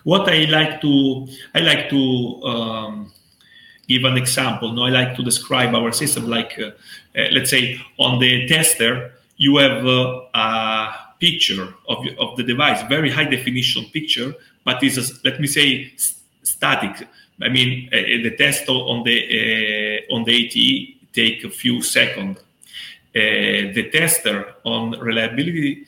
what 0.03 0.27
i 0.29 0.45
like 0.45 0.81
to 0.81 1.27
i 1.55 1.59
like 1.59 1.89
to 1.89 2.41
um, 2.43 3.11
give 3.87 4.03
an 4.03 4.17
example 4.17 4.71
no 4.71 4.83
i 4.83 4.89
like 4.89 5.15
to 5.15 5.23
describe 5.23 5.75
our 5.75 5.91
system 5.91 6.27
like 6.27 6.57
uh, 6.59 6.71
uh 7.17 7.27
let's 7.31 7.49
say 7.49 7.79
on 7.97 8.19
the 8.19 8.47
tester 8.47 9.13
you 9.37 9.57
have 9.57 9.85
uh, 9.85 10.91
picture 11.19 11.73
of, 11.88 12.05
of 12.17 12.38
the 12.38 12.43
device, 12.43 12.81
very 12.89 13.09
high 13.09 13.25
definition 13.25 13.85
picture, 13.91 14.33
but 14.63 14.83
is 14.83 14.97
a, 14.97 15.13
let 15.27 15.39
me 15.39 15.47
say 15.47 15.91
static. 16.43 17.07
I 17.41 17.49
mean, 17.49 17.89
uh, 17.91 17.97
the 17.97 18.35
test 18.38 18.67
on 18.69 19.03
the 19.03 19.17
uh, 20.09 20.15
on 20.15 20.23
the 20.23 20.33
ATE 20.33 21.13
take 21.13 21.43
a 21.43 21.49
few 21.49 21.81
seconds. 21.81 22.39
Uh, 23.15 23.73
the 23.73 23.89
tester 23.91 24.53
on 24.63 24.91
reliability 24.99 25.85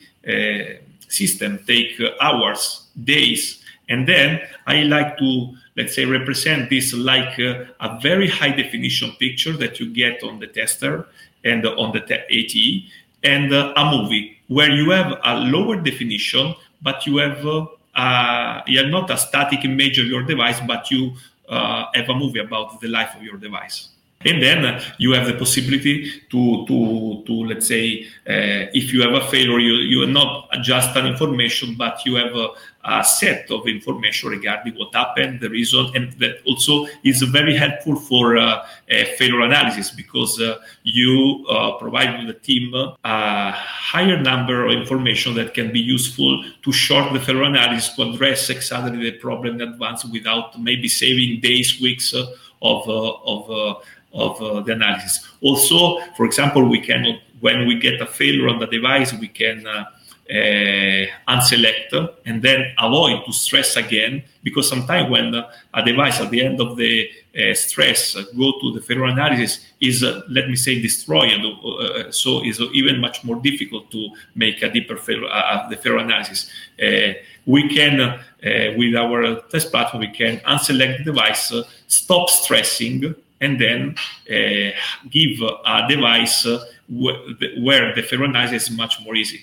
system 1.08 1.60
take 1.66 2.00
hours, 2.20 2.88
days, 3.04 3.62
and 3.88 4.08
then 4.08 4.40
I 4.66 4.82
like 4.82 5.18
to 5.18 5.54
let's 5.76 5.94
say 5.94 6.04
represent 6.04 6.68
this 6.68 6.92
like 6.92 7.38
a 7.38 7.98
very 8.02 8.28
high 8.28 8.50
definition 8.50 9.12
picture 9.12 9.56
that 9.56 9.80
you 9.80 9.92
get 9.92 10.22
on 10.22 10.38
the 10.38 10.46
tester 10.46 11.06
and 11.44 11.66
on 11.66 11.92
the 11.92 12.00
te- 12.00 12.26
ATE 12.28 12.84
and 13.24 13.52
a 13.52 13.90
movie 13.90 14.38
where 14.52 14.70
you 14.70 14.90
have 14.90 15.18
a 15.24 15.36
lower 15.36 15.76
definition, 15.80 16.54
but 16.82 17.06
you 17.06 17.18
have 17.18 17.44
uh, 17.46 17.66
uh, 17.94 18.62
you 18.66 18.80
are 18.80 18.88
not 18.88 19.10
a 19.10 19.16
static 19.16 19.64
image 19.64 19.98
of 19.98 20.06
your 20.06 20.22
device, 20.22 20.60
but 20.66 20.90
you 20.90 21.12
uh, 21.48 21.84
have 21.94 22.08
a 22.08 22.14
movie 22.14 22.40
about 22.40 22.80
the 22.80 22.88
life 22.88 23.14
of 23.16 23.22
your 23.22 23.36
device. 23.36 23.88
And 24.24 24.42
then 24.42 24.64
uh, 24.64 24.82
you 24.98 25.12
have 25.12 25.26
the 25.26 25.34
possibility 25.34 26.10
to, 26.30 26.66
to, 26.66 27.22
to 27.26 27.32
let's 27.44 27.66
say, 27.66 28.06
uh, 28.28 28.70
if 28.72 28.92
you 28.92 29.02
have 29.02 29.14
a 29.14 29.26
failure, 29.28 29.58
you, 29.58 29.74
you 29.74 30.02
are 30.02 30.12
not 30.12 30.48
just 30.62 30.94
an 30.96 31.06
information, 31.06 31.74
but 31.76 32.04
you 32.06 32.14
have 32.16 32.34
a, 32.34 32.48
a, 32.84 33.04
set 33.04 33.50
of 33.50 33.66
information 33.66 34.30
regarding 34.30 34.74
what 34.74 34.94
happened, 34.94 35.40
the 35.40 35.50
reason, 35.50 35.90
and 35.94 36.12
that 36.14 36.36
also 36.46 36.86
is 37.04 37.22
very 37.22 37.56
helpful 37.56 37.96
for 37.96 38.36
uh, 38.36 38.64
failure 39.16 39.40
analysis 39.40 39.90
because 39.90 40.40
uh, 40.40 40.58
you 40.84 41.44
uh, 41.48 41.72
provide 41.78 42.26
the 42.26 42.34
team 42.34 42.74
a 42.74 43.50
higher 43.52 44.20
number 44.20 44.66
of 44.66 44.72
information 44.72 45.34
that 45.34 45.54
can 45.54 45.72
be 45.72 45.80
useful 45.80 46.44
to 46.62 46.72
short 46.72 47.12
the 47.12 47.20
failure 47.20 47.42
analysis 47.42 47.94
to 47.96 48.02
address 48.02 48.50
exactly 48.50 48.98
the 48.98 49.12
problem 49.18 49.60
in 49.60 49.68
advance 49.68 50.04
without 50.04 50.60
maybe 50.60 50.88
saving 50.88 51.40
days, 51.40 51.80
weeks 51.80 52.14
of, 52.14 52.88
of 52.88 53.82
of 54.12 54.40
uh, 54.42 54.60
the 54.60 54.72
analysis. 54.72 55.26
Also, 55.40 56.00
for 56.16 56.26
example, 56.26 56.68
we 56.68 56.80
can 56.80 57.18
when 57.40 57.66
we 57.66 57.78
get 57.78 58.00
a 58.00 58.06
failure 58.06 58.48
on 58.48 58.60
the 58.60 58.66
device, 58.66 59.12
we 59.14 59.26
can 59.26 59.66
uh, 59.66 59.84
uh, 60.30 61.04
unselect 61.28 61.92
and 62.24 62.40
then 62.40 62.72
avoid 62.78 63.24
to 63.26 63.32
stress 63.32 63.76
again 63.76 64.22
because 64.44 64.68
sometimes 64.68 65.10
when 65.10 65.34
a 65.34 65.84
device 65.84 66.20
at 66.20 66.30
the 66.30 66.40
end 66.40 66.60
of 66.60 66.76
the 66.76 67.10
uh, 67.36 67.52
stress 67.52 68.16
uh, 68.16 68.22
go 68.38 68.52
to 68.60 68.72
the 68.72 68.80
failure 68.80 69.06
analysis 69.06 69.66
is 69.80 70.04
uh, 70.04 70.22
let 70.30 70.48
me 70.48 70.54
say 70.54 70.80
destroyed 70.80 71.42
so 72.10 72.42
is 72.44 72.60
even 72.72 73.00
much 73.00 73.24
more 73.24 73.36
difficult 73.42 73.90
to 73.90 74.08
make 74.36 74.62
a 74.62 74.70
deeper 74.70 74.96
failure 74.96 75.28
the 75.68 75.76
failure 75.76 75.98
analysis 75.98 76.48
we 77.44 77.68
can 77.68 78.18
with 78.78 78.94
our 78.94 79.40
test 79.50 79.70
platform 79.70 80.00
we 80.00 80.08
can 80.08 80.38
unselect 80.46 80.98
the 80.98 81.04
device 81.04 81.52
stop 81.88 82.30
stressing 82.30 83.14
and 83.42 83.60
then 83.60 83.94
uh, 84.30 84.70
give 85.10 85.40
a 85.66 85.86
device 85.88 86.46
where 86.88 87.94
the 87.94 88.02
failure 88.02 88.54
is 88.54 88.70
much 88.70 88.94
more 89.04 89.14
easy. 89.14 89.42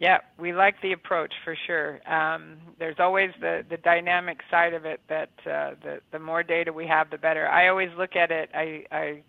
Yeah, 0.00 0.18
we 0.38 0.52
like 0.52 0.80
the 0.80 0.92
approach 0.92 1.34
for 1.44 1.56
sure. 1.66 2.00
Um, 2.10 2.58
there's 2.78 3.00
always 3.00 3.30
the, 3.40 3.64
the 3.68 3.78
dynamic 3.78 4.38
side 4.48 4.72
of 4.72 4.84
it 4.84 5.00
that 5.08 5.30
uh, 5.44 5.74
the, 5.82 6.00
the 6.12 6.20
more 6.20 6.44
data 6.44 6.72
we 6.72 6.86
have, 6.86 7.10
the 7.10 7.18
better. 7.18 7.48
I 7.48 7.68
always 7.68 7.90
look 7.98 8.14
at 8.14 8.30
it, 8.30 8.48
I, 8.54 8.84
I 8.92 9.22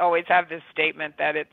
always 0.00 0.24
have 0.28 0.48
this 0.48 0.62
statement 0.72 1.14
that 1.18 1.36
it's 1.36 1.50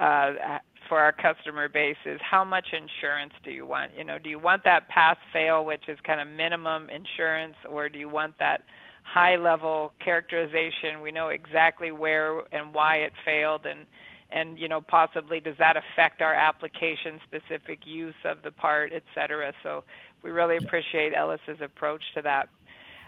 uh, 0.00 0.58
for 0.88 0.98
our 0.98 1.12
customer 1.12 1.68
base 1.68 1.96
is 2.04 2.20
how 2.20 2.44
much 2.44 2.66
insurance 2.72 3.32
do 3.44 3.52
you 3.52 3.64
want? 3.64 3.92
You 3.96 4.04
know, 4.04 4.18
do 4.18 4.28
you 4.28 4.40
want 4.40 4.64
that 4.64 4.88
pass 4.88 5.16
fail, 5.32 5.64
which 5.64 5.88
is 5.88 5.98
kind 6.04 6.20
of 6.20 6.26
minimum 6.28 6.90
insurance, 6.90 7.56
or 7.70 7.88
do 7.88 7.98
you 7.98 8.08
want 8.08 8.34
that 8.38 8.62
high 9.04 9.36
level 9.36 9.92
characterization. 10.04 11.00
We 11.00 11.12
know 11.12 11.28
exactly 11.28 11.92
where 11.92 12.40
and 12.52 12.74
why 12.74 12.96
it 12.96 13.12
failed 13.24 13.66
and 13.66 13.86
and 14.30 14.58
you 14.58 14.68
know 14.68 14.80
possibly 14.80 15.38
does 15.40 15.56
that 15.58 15.76
affect 15.76 16.20
our 16.20 16.34
application 16.34 17.20
specific 17.24 17.86
use 17.86 18.14
of 18.24 18.42
the 18.42 18.50
part, 18.50 18.92
et 18.92 19.04
cetera. 19.14 19.52
So 19.62 19.84
we 20.22 20.30
really 20.30 20.56
appreciate 20.56 21.12
ELES's 21.14 21.60
approach 21.60 22.02
to 22.14 22.22
that. 22.22 22.48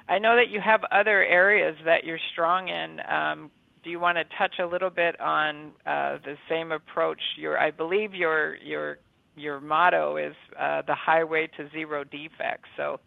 I 0.09 0.19
know 0.19 0.37
that 0.37 0.51
you 0.51 0.61
have 0.61 0.85
other 0.93 1.25
areas 1.25 1.77
that 1.85 2.05
you're 2.05 2.21
strong 2.33 2.69
in. 2.69 3.01
Um, 3.11 3.51
do 3.83 3.91
you 3.91 3.99
want 3.99 4.19
to 4.19 4.25
touch 4.39 4.59
a 4.61 4.67
little 4.67 4.91
bit 4.91 5.19
on 5.21 5.73
uh, 5.87 6.19
the 6.25 6.37
same 6.49 6.73
approach? 6.73 7.21
Your, 7.37 7.59
I 7.59 7.71
believe 7.71 8.15
your 8.15 8.57
your 8.57 8.99
your 9.37 9.61
motto 9.61 10.17
is 10.17 10.35
uh, 10.59 10.83
the 10.83 10.95
highway 10.95 11.49
to 11.57 11.69
zero 11.71 12.05
defects. 12.05 12.69
So 12.77 13.01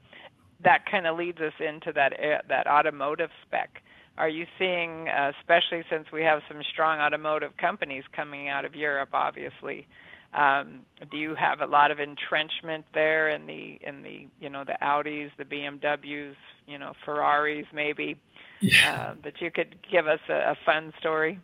that 0.64 0.86
kind 0.90 1.08
of 1.08 1.18
leads 1.18 1.40
us 1.40 1.54
into 1.60 1.92
that 1.94 2.14
uh, 2.14 2.42
that 2.48 2.68
automotive 2.68 3.30
spec. 3.46 3.82
Are 4.18 4.30
you 4.30 4.46
seeing, 4.58 5.08
uh, 5.08 5.32
especially 5.40 5.84
since 5.90 6.12
we 6.12 6.24
have 6.24 6.42
some 6.50 6.62
strong 6.70 7.00
automotive 7.00 7.56
companies 7.56 8.04
coming 8.14 8.50
out 8.50 8.66
of 8.66 8.76
Europe, 8.76 9.10
obviously, 9.14 9.88
um, 10.34 10.82
do 11.10 11.18
you 11.18 11.36
have 11.36 11.62
a 11.62 11.66
lot 11.66 11.90
of 11.90 12.00
entrenchment 12.00 12.86
there 12.94 13.30
in 13.30 13.48
the 13.48 13.80
in 13.82 14.04
the 14.04 14.28
you 14.40 14.50
know 14.50 14.64
the 14.64 14.78
Audis, 14.82 15.32
the 15.38 15.46
BMWs, 15.46 16.36
you 16.68 16.78
know 16.78 16.94
Ferraris, 17.04 17.66
maybe 17.74 18.18
yeah. 18.60 19.12
uh, 19.12 19.16
that 19.24 19.42
you 19.42 19.50
could 19.50 19.76
give 19.90 20.08
us 20.08 20.20
a, 20.30 20.52
a 20.52 20.58
fun 20.66 20.94
story? 21.00 21.40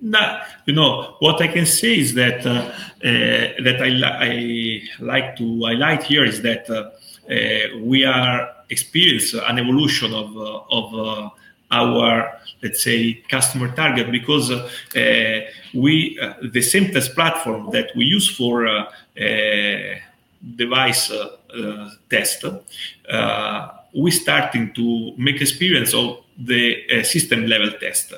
No, 0.00 0.40
you 0.66 0.74
know 0.74 1.16
what 1.20 1.40
I 1.40 1.48
can 1.48 1.66
say 1.66 1.98
is 1.98 2.14
that 2.14 2.46
uh, 2.46 2.50
uh, 2.50 2.72
that 3.62 3.80
I, 3.80 3.90
I 4.24 4.82
like 5.00 5.36
to 5.36 5.62
highlight 5.64 6.02
here 6.02 6.24
is 6.24 6.42
that 6.42 6.68
uh, 6.70 6.90
we 7.82 8.04
are 8.04 8.48
experience 8.70 9.34
an 9.34 9.58
evolution 9.58 10.12
of 10.12 10.36
uh, 10.36 10.60
of 10.70 10.94
uh, 10.94 11.30
our 11.70 12.32
let's 12.62 12.82
say 12.82 13.14
customer 13.28 13.68
target 13.74 14.10
because 14.10 14.50
uh, 14.50 15.40
we 15.74 16.18
uh, 16.20 16.34
the 16.52 16.62
same 16.62 16.92
test 16.92 17.14
platform 17.14 17.70
that 17.70 17.90
we 17.94 18.04
use 18.04 18.28
for 18.28 18.66
uh, 18.66 18.84
device 20.56 21.12
test 22.10 22.44
we 23.94 24.10
starting 24.10 24.72
to 24.74 25.12
make 25.16 25.40
experience 25.40 25.94
of 25.94 26.18
the 26.38 27.02
system 27.02 27.46
level 27.46 27.70
test. 27.80 28.12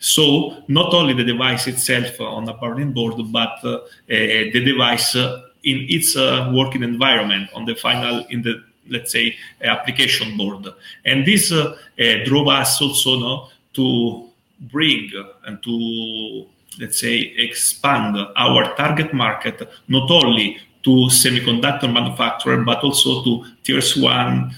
So 0.00 0.64
not 0.66 0.92
only 0.92 1.14
the 1.14 1.24
device 1.24 1.68
itself 1.68 2.20
on 2.20 2.48
a 2.48 2.54
burn-in 2.54 2.92
board 2.92 3.14
but 3.32 3.60
the 3.62 4.60
device 4.64 5.16
in 5.64 5.86
its 5.88 6.16
uh, 6.16 6.50
working 6.54 6.82
environment 6.82 7.48
on 7.54 7.64
the 7.64 7.74
final 7.74 8.24
in 8.30 8.42
the 8.42 8.62
let's 8.88 9.12
say 9.12 9.34
application 9.62 10.36
board. 10.36 10.66
And 11.04 11.26
this 11.26 11.50
uh, 11.50 11.76
uh, 11.98 12.24
drove 12.24 12.48
us 12.48 12.80
also 12.82 13.18
no, 13.18 13.48
to 13.74 14.28
bring 14.60 15.10
and 15.46 15.62
to 15.62 16.46
let's 16.80 17.00
say 17.00 17.32
expand 17.36 18.16
our 18.36 18.74
target 18.76 19.12
market 19.12 19.68
not 19.88 20.10
only 20.10 20.58
to 20.82 20.90
semiconductor 21.08 21.90
manufacturer 21.92 22.62
but 22.62 22.82
also 22.82 23.22
to 23.24 23.44
tier 23.62 23.80
one 23.96 24.50
uh, 24.50 24.54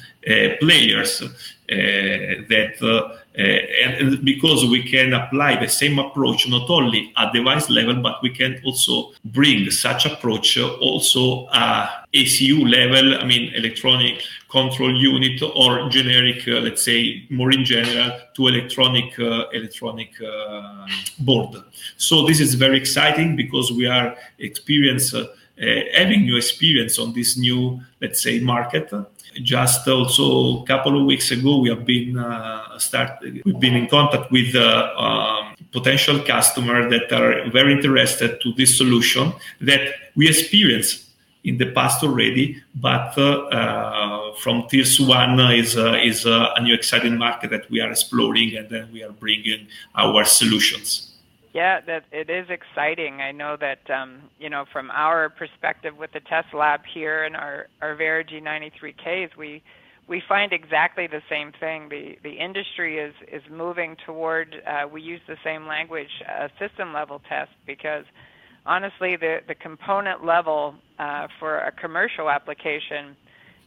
players 0.61 1.23
uh, 1.23 2.47
that 2.49 2.77
uh, 2.81 3.17
and 3.37 4.25
because 4.25 4.65
we 4.65 4.83
can 4.83 5.13
apply 5.13 5.57
the 5.57 5.69
same 5.69 5.99
approach 5.99 6.49
not 6.49 6.71
only 6.71 7.13
at 7.17 7.33
device 7.33 7.69
level 7.69 7.95
but 7.97 8.23
we 8.23 8.31
can 8.31 8.61
also 8.65 9.13
bring 9.25 9.69
such 9.71 10.07
approach 10.07 10.57
also 10.59 11.49
at 11.53 12.07
ECU 12.15 12.65
level 12.67 13.19
i 13.19 13.25
mean 13.25 13.53
electronic 13.55 14.23
control 14.49 14.95
unit 14.97 15.43
or 15.55 15.89
generic 15.91 16.47
uh, 16.47 16.61
let's 16.61 16.83
say 16.85 17.27
more 17.31 17.51
in 17.51 17.65
general 17.65 18.17
to 18.35 18.47
electronic 18.47 19.19
uh, 19.19 19.49
electronic 19.53 20.11
uh, 20.23 20.87
board. 21.19 21.57
So 21.97 22.27
this 22.27 22.39
is 22.39 22.55
very 22.55 22.79
exciting 22.79 23.35
because 23.35 23.73
we 23.73 23.87
are 23.87 24.17
experience 24.39 25.13
having 25.95 26.23
new 26.23 26.37
experience 26.37 26.99
on 26.99 27.13
this 27.13 27.37
new 27.37 27.81
let's 28.01 28.23
say 28.23 28.39
market 28.41 28.93
just 29.43 29.87
also 29.89 30.63
a 30.63 30.67
couple 30.67 30.99
of 30.99 31.07
weeks 31.07 31.31
ago, 31.31 31.59
we 31.59 31.69
have 31.69 31.85
been 31.85 32.19
uh, 32.19 32.79
start, 32.79 33.19
we've 33.23 33.61
been 33.61 33.75
in 33.75 33.89
contact 33.89 34.31
with 34.31 34.55
uh, 34.55 34.93
um, 34.97 35.55
potential 35.73 36.21
customers 36.21 36.91
that 36.91 37.13
are 37.13 37.49
very 37.51 37.73
interested 37.73 38.41
to 38.43 38.53
this 38.55 38.77
solution 38.77 39.33
that 39.61 39.95
we 40.15 40.29
experienced 40.29 41.05
in 41.45 41.59
the 41.59 41.71
past 41.73 42.03
already, 42.03 42.61
but 42.75 43.17
uh, 43.17 43.47
uh 43.47 44.35
from 44.37 44.67
Tiers 44.69 45.01
1 45.01 45.41
is, 45.53 45.77
uh, 45.77 45.99
is 46.03 46.27
uh, 46.27 46.53
a 46.57 46.61
new 46.61 46.75
exciting 46.75 47.17
market 47.17 47.51
that 47.51 47.71
we 47.71 47.81
are 47.81 47.91
exploring 47.91 48.57
and 48.57 48.69
then 48.69 48.91
we 48.93 49.03
are 49.03 49.13
bringing 49.13 49.67
our 49.95 50.25
solutions. 50.25 51.16
Yeah, 51.57 51.81
that 51.87 52.05
it 52.13 52.29
is 52.29 52.47
exciting. 52.51 53.23
I 53.23 53.33
know 53.33 53.57
that 53.59 53.81
um, 53.91 54.29
you 54.39 54.51
know 54.51 54.67
from 54.75 54.91
our 54.91 55.31
perspective 55.31 55.97
with 55.97 56.13
the 56.13 56.21
test 56.21 56.49
lab 56.53 56.81
here 56.93 57.25
and 57.25 57.35
our 57.35 57.69
our 57.81 57.97
Verigy 57.97 58.43
93Ks, 58.43 59.35
we 59.39 59.63
we 60.07 60.23
find 60.29 60.53
exactly 60.53 61.07
the 61.07 61.23
same 61.31 61.53
thing. 61.59 61.89
The 61.89 62.19
the 62.23 62.33
industry 62.33 62.99
is 62.99 63.15
is 63.33 63.41
moving 63.51 63.97
toward 64.05 64.55
uh, 64.67 64.87
we 64.87 65.01
use 65.01 65.23
the 65.27 65.39
same 65.43 65.67
language, 65.67 66.11
uh, 66.29 66.49
system 66.59 66.93
level 66.93 67.23
test, 67.27 67.53
because 67.67 68.05
honestly, 68.67 69.17
the 69.17 69.39
the 69.49 69.55
component 69.55 70.27
level 70.27 70.75
uh, 70.99 71.27
for 71.41 71.61
a 71.61 71.73
commercial 71.73 72.29
application 72.29 73.17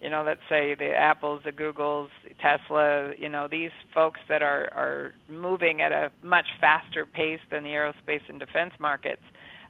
you 0.01 0.09
know, 0.09 0.23
let's 0.25 0.41
say 0.47 0.75
the 0.75 0.93
Apples, 0.93 1.41
the 1.43 1.51
Googles, 1.51 2.07
Tesla, 2.41 3.11
you 3.17 3.27
know, 3.27 3.47
these 3.49 3.71
folks 3.93 4.19
that 4.29 4.41
are, 4.41 4.69
are 4.73 5.13
moving 5.27 5.81
at 5.81 5.91
a 5.91 6.11
much 6.23 6.47
faster 6.61 7.05
pace 7.05 7.41
than 7.51 7.63
the 7.63 7.69
aerospace 7.69 8.21
and 8.29 8.39
defense 8.39 8.73
markets, 8.79 9.21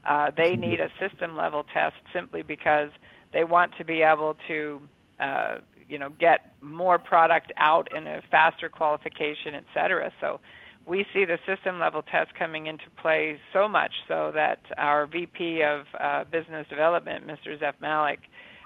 uh, 0.08 0.30
they 0.36 0.54
need 0.56 0.80
a 0.80 0.88
system 1.00 1.36
level 1.36 1.64
test 1.74 1.96
simply 2.12 2.42
because 2.42 2.90
they 3.32 3.44
want 3.44 3.72
to 3.78 3.84
be 3.84 4.02
able 4.02 4.36
to, 4.46 4.80
uh, 5.18 5.56
you 5.88 5.98
know, 5.98 6.10
get 6.20 6.54
more 6.60 6.98
product 6.98 7.52
out 7.56 7.88
in 7.94 8.06
a 8.06 8.22
faster 8.30 8.68
qualification, 8.68 9.54
et 9.54 9.64
cetera. 9.74 10.12
So 10.20 10.40
we 10.86 11.04
see 11.12 11.24
the 11.24 11.38
system 11.44 11.78
level 11.78 12.02
test 12.02 12.34
coming 12.38 12.66
into 12.66 12.84
play 13.02 13.38
so 13.52 13.68
much 13.68 13.92
so 14.08 14.30
that 14.34 14.60
our 14.78 15.06
VP 15.06 15.62
of 15.62 15.86
uh, 15.98 16.24
business 16.24 16.66
development, 16.68 17.26
Mr. 17.26 17.58
Zef 17.58 17.74
Malik, 17.80 18.20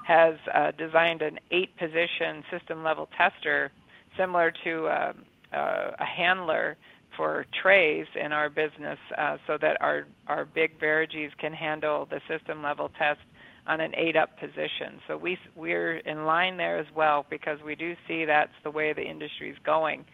has 0.05 0.35
uh, 0.55 0.71
designed 0.73 1.23
an 1.23 1.39
eight 1.51 1.77
position 1.77 2.45
system 2.51 2.85
level 2.85 3.09
tester 3.17 3.73
similar 4.17 4.53
to 4.63 4.87
uh, 4.87 5.13
uh, 5.53 5.91
a 5.99 6.05
handler 6.05 6.77
for 7.17 7.47
trays 7.63 8.07
in 8.23 8.33
our 8.33 8.51
business 8.51 8.99
uh, 9.17 9.37
so 9.47 9.57
that 9.61 9.81
our, 9.81 10.07
our 10.27 10.45
big 10.45 10.79
Verigys 10.79 11.31
can 11.39 11.53
handle 11.53 12.07
the 12.11 12.21
system 12.29 12.63
level 12.63 12.91
test 12.99 13.21
on 13.67 13.81
an 13.81 13.95
eight 13.97 14.17
up 14.17 14.39
position. 14.39 15.01
So 15.09 15.17
we, 15.17 15.39
we're 15.57 15.99
in 15.99 16.27
line 16.27 16.57
there 16.57 16.79
as 16.79 16.87
well 16.95 17.25
because 17.31 17.59
we 17.65 17.75
do 17.75 17.95
see 18.07 18.25
that's 18.25 18.53
the 18.63 18.71
way 18.71 18.93
the 18.93 19.05
industry 19.05 19.51
is 19.51 19.57
going. 19.65 20.05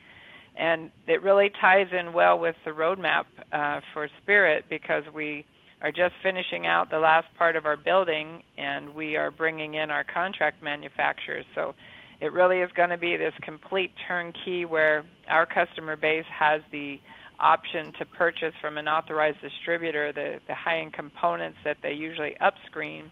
And 0.57 0.91
it 1.07 1.23
really 1.23 1.51
ties 1.61 1.89
in 1.99 2.13
well 2.13 2.39
with 2.39 2.57
the 2.65 2.71
roadmap 2.71 3.25
uh, 3.53 3.81
for 3.93 4.09
Spirit 4.23 4.67
because 4.69 5.05
we 5.13 5.47
are 5.83 5.93
just 5.93 6.15
finishing 6.23 6.67
out 6.67 6.91
the 6.91 6.99
last 6.99 7.27
part 7.39 7.57
of 7.57 7.65
our 7.65 7.77
building, 7.77 8.43
and 8.59 8.95
we 8.95 9.17
are 9.17 9.31
bringing 9.31 9.75
in 9.75 9.91
our 9.91 10.05
contract 10.05 10.63
manufacturers. 10.63 11.47
So 11.55 11.75
it 12.21 12.33
really 12.33 12.59
is 12.59 12.71
going 12.77 12.91
to 12.91 12.99
be 12.99 13.17
this 13.17 13.33
complete 13.43 13.93
turnkey 14.07 14.67
where 14.67 15.05
our 15.29 15.47
customer 15.47 15.97
base 15.97 16.27
has 16.39 16.61
the 16.71 16.99
option 17.39 17.93
to 17.99 18.05
purchase 18.05 18.53
from 18.61 18.77
an 18.77 18.87
authorized 18.87 19.39
distributor 19.41 20.13
the, 20.13 20.39
the 20.47 20.55
high-end 20.55 20.93
components 20.93 21.57
that 21.65 21.79
they 21.83 21.93
usually 21.93 22.37
upscreen, 22.43 23.05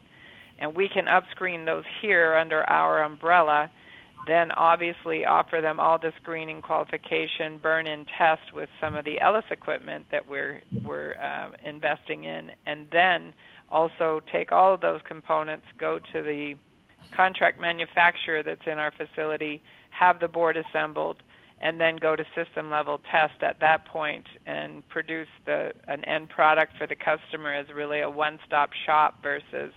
and 0.58 0.74
we 0.74 0.88
can 0.92 1.06
upscreen 1.06 1.64
those 1.64 1.84
here 2.02 2.34
under 2.34 2.62
our 2.64 3.02
umbrella 3.02 3.70
then 4.26 4.52
obviously 4.52 5.24
offer 5.24 5.60
them 5.60 5.80
all 5.80 5.98
the 5.98 6.12
screening 6.20 6.60
qualification, 6.60 7.58
burn-in 7.58 8.04
test 8.18 8.52
with 8.52 8.68
some 8.80 8.94
of 8.94 9.04
the 9.04 9.20
ELES 9.20 9.44
equipment 9.50 10.06
that 10.10 10.28
we're 10.28 10.60
we're 10.84 11.14
uh, 11.14 11.50
investing 11.64 12.24
in, 12.24 12.50
and 12.66 12.86
then 12.92 13.32
also 13.70 14.20
take 14.30 14.52
all 14.52 14.74
of 14.74 14.80
those 14.80 15.00
components, 15.06 15.66
go 15.78 15.98
to 16.12 16.22
the 16.22 16.54
contract 17.14 17.60
manufacturer 17.60 18.42
that's 18.42 18.66
in 18.66 18.78
our 18.78 18.92
facility, 18.92 19.62
have 19.90 20.20
the 20.20 20.28
board 20.28 20.56
assembled, 20.56 21.22
and 21.60 21.80
then 21.80 21.96
go 21.96 22.14
to 22.14 22.24
system 22.34 22.70
level 22.70 23.00
test 23.10 23.42
at 23.42 23.60
that 23.60 23.84
point 23.86 24.26
and 24.46 24.86
produce 24.88 25.28
the 25.44 25.72
an 25.88 26.04
end 26.04 26.28
product 26.28 26.76
for 26.76 26.86
the 26.86 26.96
customer 26.96 27.52
as 27.52 27.66
really 27.74 28.00
a 28.00 28.10
one-stop 28.10 28.70
shop 28.86 29.22
versus 29.22 29.72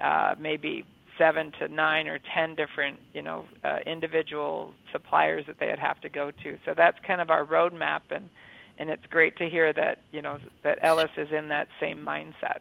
uh, 0.00 0.34
maybe 0.38 0.84
seven 1.18 1.52
to 1.58 1.68
nine 1.68 2.08
or 2.08 2.18
ten 2.34 2.54
different, 2.54 2.98
you 3.14 3.22
know, 3.22 3.44
uh, 3.64 3.78
individual 3.86 4.74
suppliers 4.90 5.44
that 5.46 5.58
they'd 5.58 5.78
have 5.78 6.00
to 6.00 6.08
go 6.08 6.30
to. 6.42 6.58
So 6.64 6.74
that's 6.76 6.98
kind 7.06 7.20
of 7.20 7.30
our 7.30 7.44
roadmap, 7.44 8.02
and 8.10 8.28
and 8.78 8.90
it's 8.90 9.06
great 9.06 9.36
to 9.36 9.48
hear 9.48 9.72
that 9.72 9.98
you 10.12 10.22
know 10.22 10.38
that 10.62 10.78
ELES 10.82 11.10
is 11.16 11.32
in 11.32 11.48
that 11.48 11.68
same 11.80 12.04
mindset. 12.04 12.58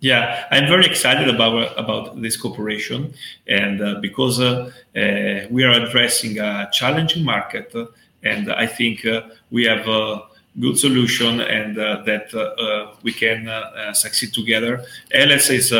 Yeah, 0.00 0.44
I'm 0.50 0.66
very 0.66 0.84
excited 0.84 1.28
about 1.34 1.78
about 1.78 2.20
this 2.20 2.36
cooperation, 2.36 3.14
and 3.46 3.80
uh, 3.80 3.94
because 4.00 4.38
uh, 4.38 4.70
uh, 4.94 5.46
we 5.50 5.64
are 5.64 5.70
addressing 5.70 6.38
a 6.38 6.68
challenging 6.72 7.24
market, 7.24 7.74
and 8.22 8.52
I 8.52 8.66
think 8.66 9.06
uh, 9.06 9.22
we 9.50 9.64
have 9.64 9.88
a 9.88 10.22
good 10.60 10.78
solution, 10.78 11.40
and 11.40 11.78
uh, 11.78 12.02
that 12.04 12.34
uh, 12.34 12.94
we 13.02 13.12
can 13.12 13.48
succeed 13.94 14.34
together. 14.34 14.84
ELES 15.12 15.50
is 15.50 15.72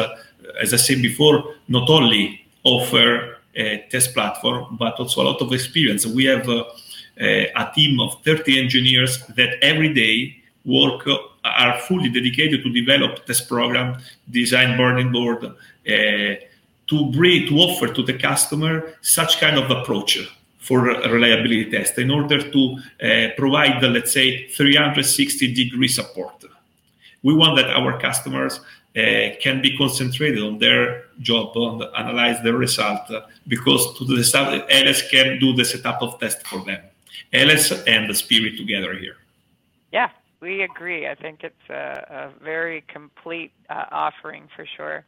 as 0.60 0.72
I 0.74 0.76
said 0.76 1.02
before, 1.02 1.54
not 1.68 1.88
only 1.88 2.46
offer 2.62 3.38
a 3.54 3.86
test 3.90 4.14
platform, 4.14 4.76
but 4.78 4.94
also 4.94 5.22
a 5.22 5.24
lot 5.24 5.40
of 5.40 5.52
experience. 5.52 6.06
We 6.06 6.24
have 6.24 6.48
uh, 6.48 6.64
a 7.16 7.70
team 7.74 8.00
of 8.00 8.22
30 8.24 8.58
engineers 8.58 9.24
that 9.36 9.58
every 9.62 9.92
day 9.94 10.36
work 10.64 11.06
are 11.44 11.78
fully 11.80 12.08
dedicated 12.08 12.62
to 12.62 12.70
develop 12.72 13.26
test 13.26 13.48
program, 13.48 13.98
design 14.30 14.76
burn-in 14.76 15.12
board, 15.12 15.44
uh, 15.44 15.54
to 16.86 17.12
bring 17.12 17.46
to 17.48 17.54
offer 17.58 17.92
to 17.92 18.02
the 18.02 18.14
customer 18.14 18.94
such 19.02 19.40
kind 19.40 19.58
of 19.58 19.70
approach 19.70 20.18
for 20.58 20.80
reliability 20.82 21.70
test 21.70 21.98
in 21.98 22.10
order 22.10 22.50
to 22.50 22.78
uh, 23.02 23.28
provide, 23.36 23.82
let's 23.82 24.12
say, 24.12 24.46
360 24.48 25.52
degree 25.54 25.88
support. 25.88 26.44
We 27.22 27.34
want 27.34 27.56
that 27.56 27.70
our 27.70 27.98
customers 28.00 28.60
uh, 28.96 29.34
can 29.40 29.60
be 29.60 29.76
concentrated 29.76 30.42
on 30.42 30.58
their 30.58 31.06
job, 31.20 31.56
on 31.56 31.82
analyze 31.96 32.40
the 32.42 32.52
result, 32.52 33.10
uh, 33.10 33.22
because 33.48 33.96
to 33.98 34.04
the 34.04 34.22
stuff, 34.22 34.48
ELES 34.68 35.02
can 35.10 35.38
do 35.38 35.52
the 35.52 35.64
setup 35.64 36.00
of 36.00 36.18
test 36.20 36.46
for 36.46 36.64
them. 36.64 36.80
ELES 37.32 37.72
and 37.86 38.08
the 38.08 38.14
Spirit 38.14 38.56
together 38.56 38.94
here. 38.94 39.16
Yeah, 39.92 40.10
we 40.40 40.62
agree. 40.62 41.08
I 41.08 41.14
think 41.14 41.42
it's 41.42 41.68
a, 41.70 42.30
a 42.38 42.44
very 42.44 42.84
complete 42.86 43.52
uh, 43.68 43.86
offering 43.90 44.48
for 44.54 44.66
sure. 44.76 45.04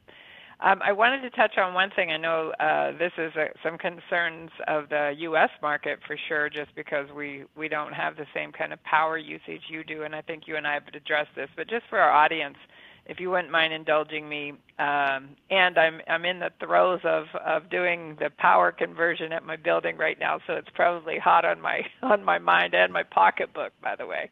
Um, 0.58 0.80
I 0.82 0.92
wanted 0.92 1.20
to 1.20 1.30
touch 1.30 1.58
on 1.58 1.74
one 1.74 1.90
thing. 1.90 2.10
I 2.10 2.16
know 2.16 2.52
uh, 2.58 2.96
this 2.96 3.12
is 3.18 3.36
a, 3.36 3.48
some 3.62 3.76
concerns 3.76 4.50
of 4.66 4.88
the 4.88 5.14
U.S. 5.18 5.50
market 5.60 5.98
for 6.06 6.16
sure, 6.28 6.48
just 6.48 6.74
because 6.74 7.10
we, 7.14 7.44
we 7.54 7.68
don't 7.68 7.92
have 7.92 8.16
the 8.16 8.24
same 8.34 8.52
kind 8.52 8.72
of 8.72 8.82
power 8.82 9.18
usage 9.18 9.62
you 9.68 9.84
do, 9.84 10.04
and 10.04 10.16
I 10.16 10.22
think 10.22 10.44
you 10.46 10.56
and 10.56 10.66
I 10.66 10.72
have 10.74 10.88
addressed 10.88 11.34
this. 11.36 11.50
But 11.56 11.68
just 11.68 11.84
for 11.90 11.98
our 11.98 12.10
audience, 12.10 12.56
if 13.06 13.20
you 13.20 13.30
wouldn't 13.30 13.50
mind 13.50 13.72
indulging 13.72 14.28
me. 14.28 14.50
Um, 14.78 15.36
and 15.50 15.78
I'm 15.78 16.00
I'm 16.08 16.24
in 16.24 16.40
the 16.40 16.50
throes 16.60 17.00
of 17.04 17.26
of 17.44 17.70
doing 17.70 18.16
the 18.20 18.30
power 18.38 18.72
conversion 18.72 19.32
at 19.32 19.44
my 19.44 19.56
building 19.56 19.96
right 19.96 20.18
now, 20.18 20.38
so 20.46 20.54
it's 20.54 20.68
probably 20.74 21.18
hot 21.18 21.44
on 21.44 21.60
my 21.60 21.82
on 22.02 22.24
my 22.24 22.38
mind 22.38 22.74
and 22.74 22.92
my 22.92 23.02
pocketbook, 23.02 23.72
by 23.82 23.96
the 23.96 24.06
way. 24.06 24.30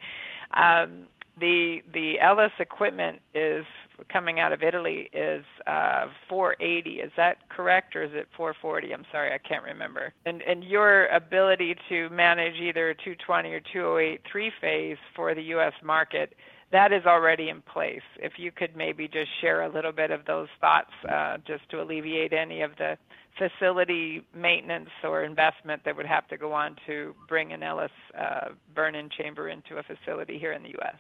Um, 0.55 1.07
the 1.39 1.83
the 1.93 2.21
ELES 2.21 2.53
equipment 2.61 3.21
is 3.35 3.65
coming 4.13 4.41
out 4.41 4.53
of 4.53 4.63
Italy 4.63 5.09
is 5.13 5.45
uh, 5.67 6.07
480. 6.29 7.01
Is 7.01 7.13
that 7.17 7.49
correct, 7.49 7.95
or 7.97 8.03
is 8.03 8.11
it 8.13 8.29
440? 8.37 8.93
I'm 8.93 9.05
sorry, 9.11 9.33
I 9.33 9.39
can't 9.39 9.65
remember. 9.65 10.13
And 10.27 10.43
and 10.43 10.65
your 10.65 11.07
ability 11.07 11.77
to 11.89 12.09
manage 12.11 12.55
either 12.57 12.95
220 12.95 13.53
or 13.53 13.61
208 13.73 14.21
three 14.31 14.53
phase 14.61 14.99
for 15.15 15.35
the 15.35 15.43
U.S. 15.43 15.73
market 15.83 16.35
that 16.75 16.93
is 16.93 17.07
already 17.07 17.51
in 17.51 17.63
place. 17.63 18.03
If 18.19 18.33
you 18.37 18.51
could 18.51 18.75
maybe 18.77 19.07
just 19.07 19.31
share 19.41 19.63
a 19.63 19.69
little 19.69 19.93
bit 19.93 20.11
of 20.11 20.27
those 20.27 20.49
thoughts, 20.61 20.91
uh, 21.09 21.37
just 21.47 21.69
to 21.71 21.81
alleviate 21.81 22.33
any 22.33 22.63
of 22.63 22.73
the 22.79 22.99
facility 23.39 24.27
maintenance 24.35 24.91
or 25.05 25.23
investment 25.23 25.83
that 25.85 25.97
would 25.97 26.07
have 26.07 26.27
to 26.29 26.37
go 26.37 26.53
on 26.53 26.75
to 26.87 27.15
bring 27.29 27.53
an 27.53 27.63
ELES 27.63 27.93
uh, 28.19 28.49
burn-in 28.75 29.09
chamber 29.09 29.49
into 29.49 29.77
a 29.77 29.85
facility 29.85 30.37
here 30.37 30.53
in 30.53 30.65
the 30.65 30.71
U.S. 30.71 30.97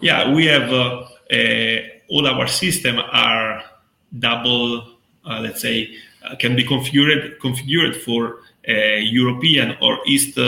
Yeah, 0.00 0.32
we 0.32 0.46
have 0.46 0.72
uh, 0.72 1.04
all 2.08 2.26
our 2.26 2.46
system 2.46 2.98
are 2.98 3.62
double, 4.18 4.96
uh, 5.26 5.40
let's 5.40 5.60
say, 5.60 5.94
uh, 6.24 6.34
can 6.36 6.56
be 6.56 6.64
configured 6.64 7.38
configured 7.40 7.96
for 7.96 8.38
European 8.66 9.76
or 9.82 9.98
East 10.06 10.38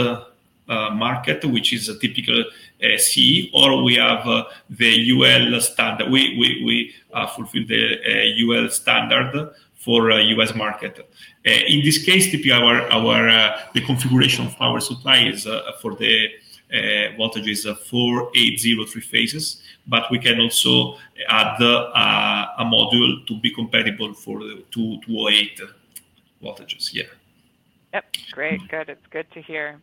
Uh, 0.67 0.89
market, 0.89 1.45
which 1.45 1.75
is 1.75 1.91
a 1.91 1.99
typical 1.99 2.41
uh, 2.41 2.97
CE, 2.97 3.51
or 3.53 3.83
we 3.83 3.97
have 3.97 4.27
uh, 4.27 4.45
the 4.71 5.11
UL 5.13 5.61
standard. 5.61 6.11
We 6.11 6.39
we, 6.39 6.65
we 6.65 6.95
fulfill 7.37 7.67
the 7.67 8.35
UL 8.43 8.71
standard 8.71 9.51
for 9.75 10.11
US 10.11 10.55
market. 10.55 11.07
in 11.45 11.85
this 11.85 12.03
case, 12.03 12.31
typically 12.31 12.53
our 12.53 12.81
our 12.91 13.55
the 13.75 13.83
configuration 13.83 14.47
of 14.47 14.57
our 14.59 14.81
supply 14.81 15.19
is 15.19 15.47
for 15.83 15.97
the 15.97 16.31
uh, 16.73 17.15
voltage 17.19 17.47
is 17.47 17.65
480 17.65 18.87
three 18.87 19.03
phases, 19.03 19.63
but 19.87 20.11
we 20.11 20.19
can 20.19 20.41
also 20.41 20.97
add 21.29 21.61
uh, 21.61 22.47
a 22.59 22.65
module 22.65 23.27
to 23.27 23.39
be 23.39 23.51
compatible 23.51 24.15
for 24.15 24.39
the 24.39 24.65
208 24.71 25.61
voltages. 26.43 26.95
Yeah. 26.95 27.05
Yep. 27.93 28.05
Great. 28.33 28.61
Good. 28.69 28.89
It's 28.89 29.07
good 29.11 29.31
to 29.33 29.43
hear. 29.43 29.79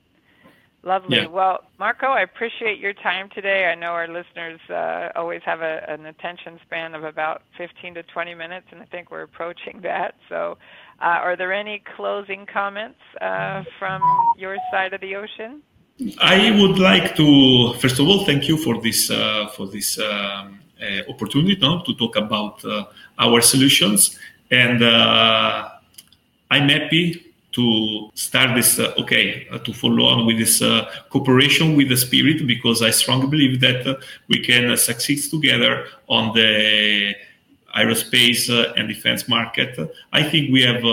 Lovely. 0.83 1.17
Yeah. 1.17 1.27
Well, 1.27 1.59
Marco, 1.77 2.07
I 2.07 2.21
appreciate 2.21 2.79
your 2.79 2.93
time 2.93 3.29
today. 3.35 3.65
I 3.65 3.75
know 3.75 3.89
our 3.89 4.07
listeners 4.07 4.59
uh, 4.67 5.09
always 5.15 5.41
have 5.45 5.61
a, 5.61 5.85
an 5.87 6.07
attention 6.07 6.59
span 6.65 6.95
of 6.95 7.03
about 7.03 7.43
15 7.55 7.93
to 7.95 8.03
20 8.03 8.33
minutes, 8.33 8.65
and 8.71 8.81
I 8.81 8.85
think 8.85 9.11
we're 9.11 9.21
approaching 9.21 9.81
that. 9.83 10.15
So, 10.27 10.57
uh, 10.99 11.05
are 11.05 11.35
there 11.35 11.53
any 11.53 11.83
closing 11.95 12.47
comments 12.51 12.99
uh, 13.21 13.63
from 13.77 14.01
your 14.37 14.57
side 14.71 14.93
of 14.93 15.01
the 15.01 15.15
ocean? 15.15 15.61
I 16.19 16.49
would 16.59 16.79
like 16.79 17.15
to 17.15 17.73
first 17.73 17.99
of 17.99 18.07
all 18.07 18.25
thank 18.25 18.47
you 18.47 18.57
for 18.57 18.81
this 18.81 19.11
uh, 19.11 19.47
for 19.55 19.67
this 19.67 19.99
um, 19.99 20.59
uh, 20.81 21.11
opportunity 21.11 21.57
no, 21.61 21.83
to 21.83 21.93
talk 21.93 22.15
about 22.15 22.63
uh, 22.65 22.85
our 23.19 23.41
solutions, 23.41 24.17
and 24.49 24.81
uh, 24.81 25.69
I'm 26.49 26.69
happy 26.69 27.30
to 27.53 28.09
start 28.13 28.55
this 28.55 28.79
uh, 28.79 28.93
okay 28.97 29.47
uh, 29.51 29.57
to 29.59 29.73
follow 29.73 30.05
on 30.05 30.25
with 30.25 30.37
this 30.37 30.59
cooperation 31.09 31.75
with 31.75 31.89
the 31.89 31.97
spirit 31.97 32.47
because 32.47 32.81
I 32.81 32.91
strongly 32.91 33.27
believe 33.27 33.59
that 33.61 33.99
we 34.27 34.39
can 34.39 34.75
succeed 34.77 35.21
together 35.29 35.85
on 36.07 36.33
the 36.33 37.13
aerospace 37.75 38.49
and 38.77 38.87
defense 38.87 39.27
market. 39.27 39.77
I 40.11 40.23
think 40.23 40.51
we 40.51 40.61
have 40.63 40.83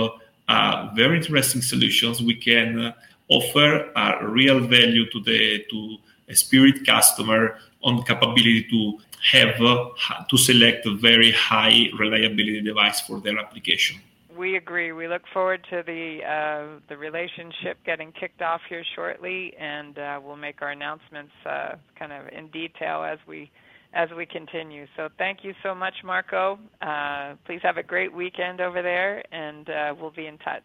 very 0.94 1.18
interesting 1.18 1.62
solutions. 1.62 2.22
We 2.22 2.34
can 2.34 2.94
offer 3.28 3.90
a 3.94 4.26
real 4.26 4.60
value 4.60 5.10
to 5.10 5.20
the 5.22 5.64
to 5.70 5.98
a 6.28 6.34
spirit 6.34 6.86
customer 6.86 7.58
on 7.82 7.96
the 7.96 8.02
capability 8.02 8.66
to 8.70 8.98
have 9.32 9.60
uh, 9.60 9.88
to 10.28 10.36
select 10.36 10.86
a 10.86 10.94
very 10.94 11.32
high 11.32 11.88
reliability 11.98 12.60
device 12.60 13.00
for 13.00 13.20
their 13.20 13.38
application. 13.38 13.98
We 14.38 14.56
agree. 14.56 14.92
We 14.92 15.08
look 15.08 15.22
forward 15.34 15.66
to 15.70 15.82
the 15.84 16.20
uh, 16.24 16.80
the 16.88 16.96
relationship 16.96 17.78
getting 17.84 18.12
kicked 18.12 18.40
off 18.40 18.60
here 18.68 18.84
shortly, 18.94 19.52
and 19.58 19.98
uh, 19.98 20.20
we'll 20.24 20.36
make 20.36 20.62
our 20.62 20.70
announcements 20.70 21.32
uh, 21.44 21.74
kind 21.98 22.12
of 22.12 22.28
in 22.28 22.46
detail 22.48 23.02
as 23.02 23.18
we 23.26 23.50
as 23.94 24.08
we 24.16 24.26
continue. 24.26 24.86
So 24.96 25.08
thank 25.18 25.42
you 25.42 25.54
so 25.62 25.74
much, 25.74 25.94
Marco. 26.04 26.58
Uh, 26.80 27.34
please 27.46 27.60
have 27.62 27.78
a 27.78 27.82
great 27.82 28.12
weekend 28.12 28.60
over 28.60 28.80
there, 28.80 29.24
and 29.32 29.68
uh, 29.68 29.94
we'll 29.98 30.12
be 30.12 30.26
in 30.26 30.38
touch. 30.38 30.62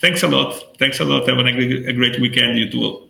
Thanks 0.00 0.22
a 0.22 0.28
lot. 0.28 0.76
Thanks 0.78 0.98
a 0.98 1.04
lot. 1.04 1.28
Have 1.28 1.38
a 1.38 1.92
great 1.92 2.20
weekend, 2.20 2.58
you 2.58 2.70
too. 2.70 3.07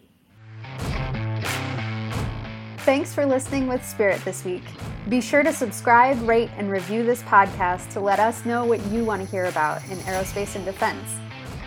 Thanks 2.88 3.14
for 3.14 3.26
listening 3.26 3.68
with 3.68 3.84
Spirit 3.84 4.24
this 4.24 4.46
week. 4.46 4.62
Be 5.10 5.20
sure 5.20 5.42
to 5.42 5.52
subscribe, 5.52 6.26
rate, 6.26 6.48
and 6.56 6.70
review 6.70 7.04
this 7.04 7.22
podcast 7.24 7.92
to 7.92 8.00
let 8.00 8.18
us 8.18 8.46
know 8.46 8.64
what 8.64 8.82
you 8.86 9.04
want 9.04 9.20
to 9.20 9.30
hear 9.30 9.44
about 9.44 9.84
in 9.90 9.98
aerospace 9.98 10.56
and 10.56 10.64
defense. 10.64 11.06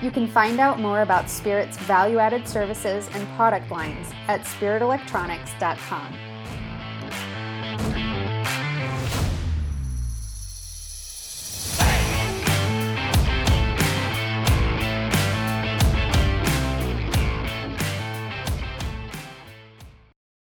You 0.01 0.09
can 0.09 0.25
find 0.25 0.59
out 0.59 0.79
more 0.79 1.03
about 1.03 1.29
Spirit's 1.29 1.77
value 1.77 2.17
added 2.17 2.47
services 2.47 3.07
and 3.13 3.27
product 3.35 3.69
lines 3.69 4.07
at 4.27 4.41
spiritelectronics.com. 4.45 6.30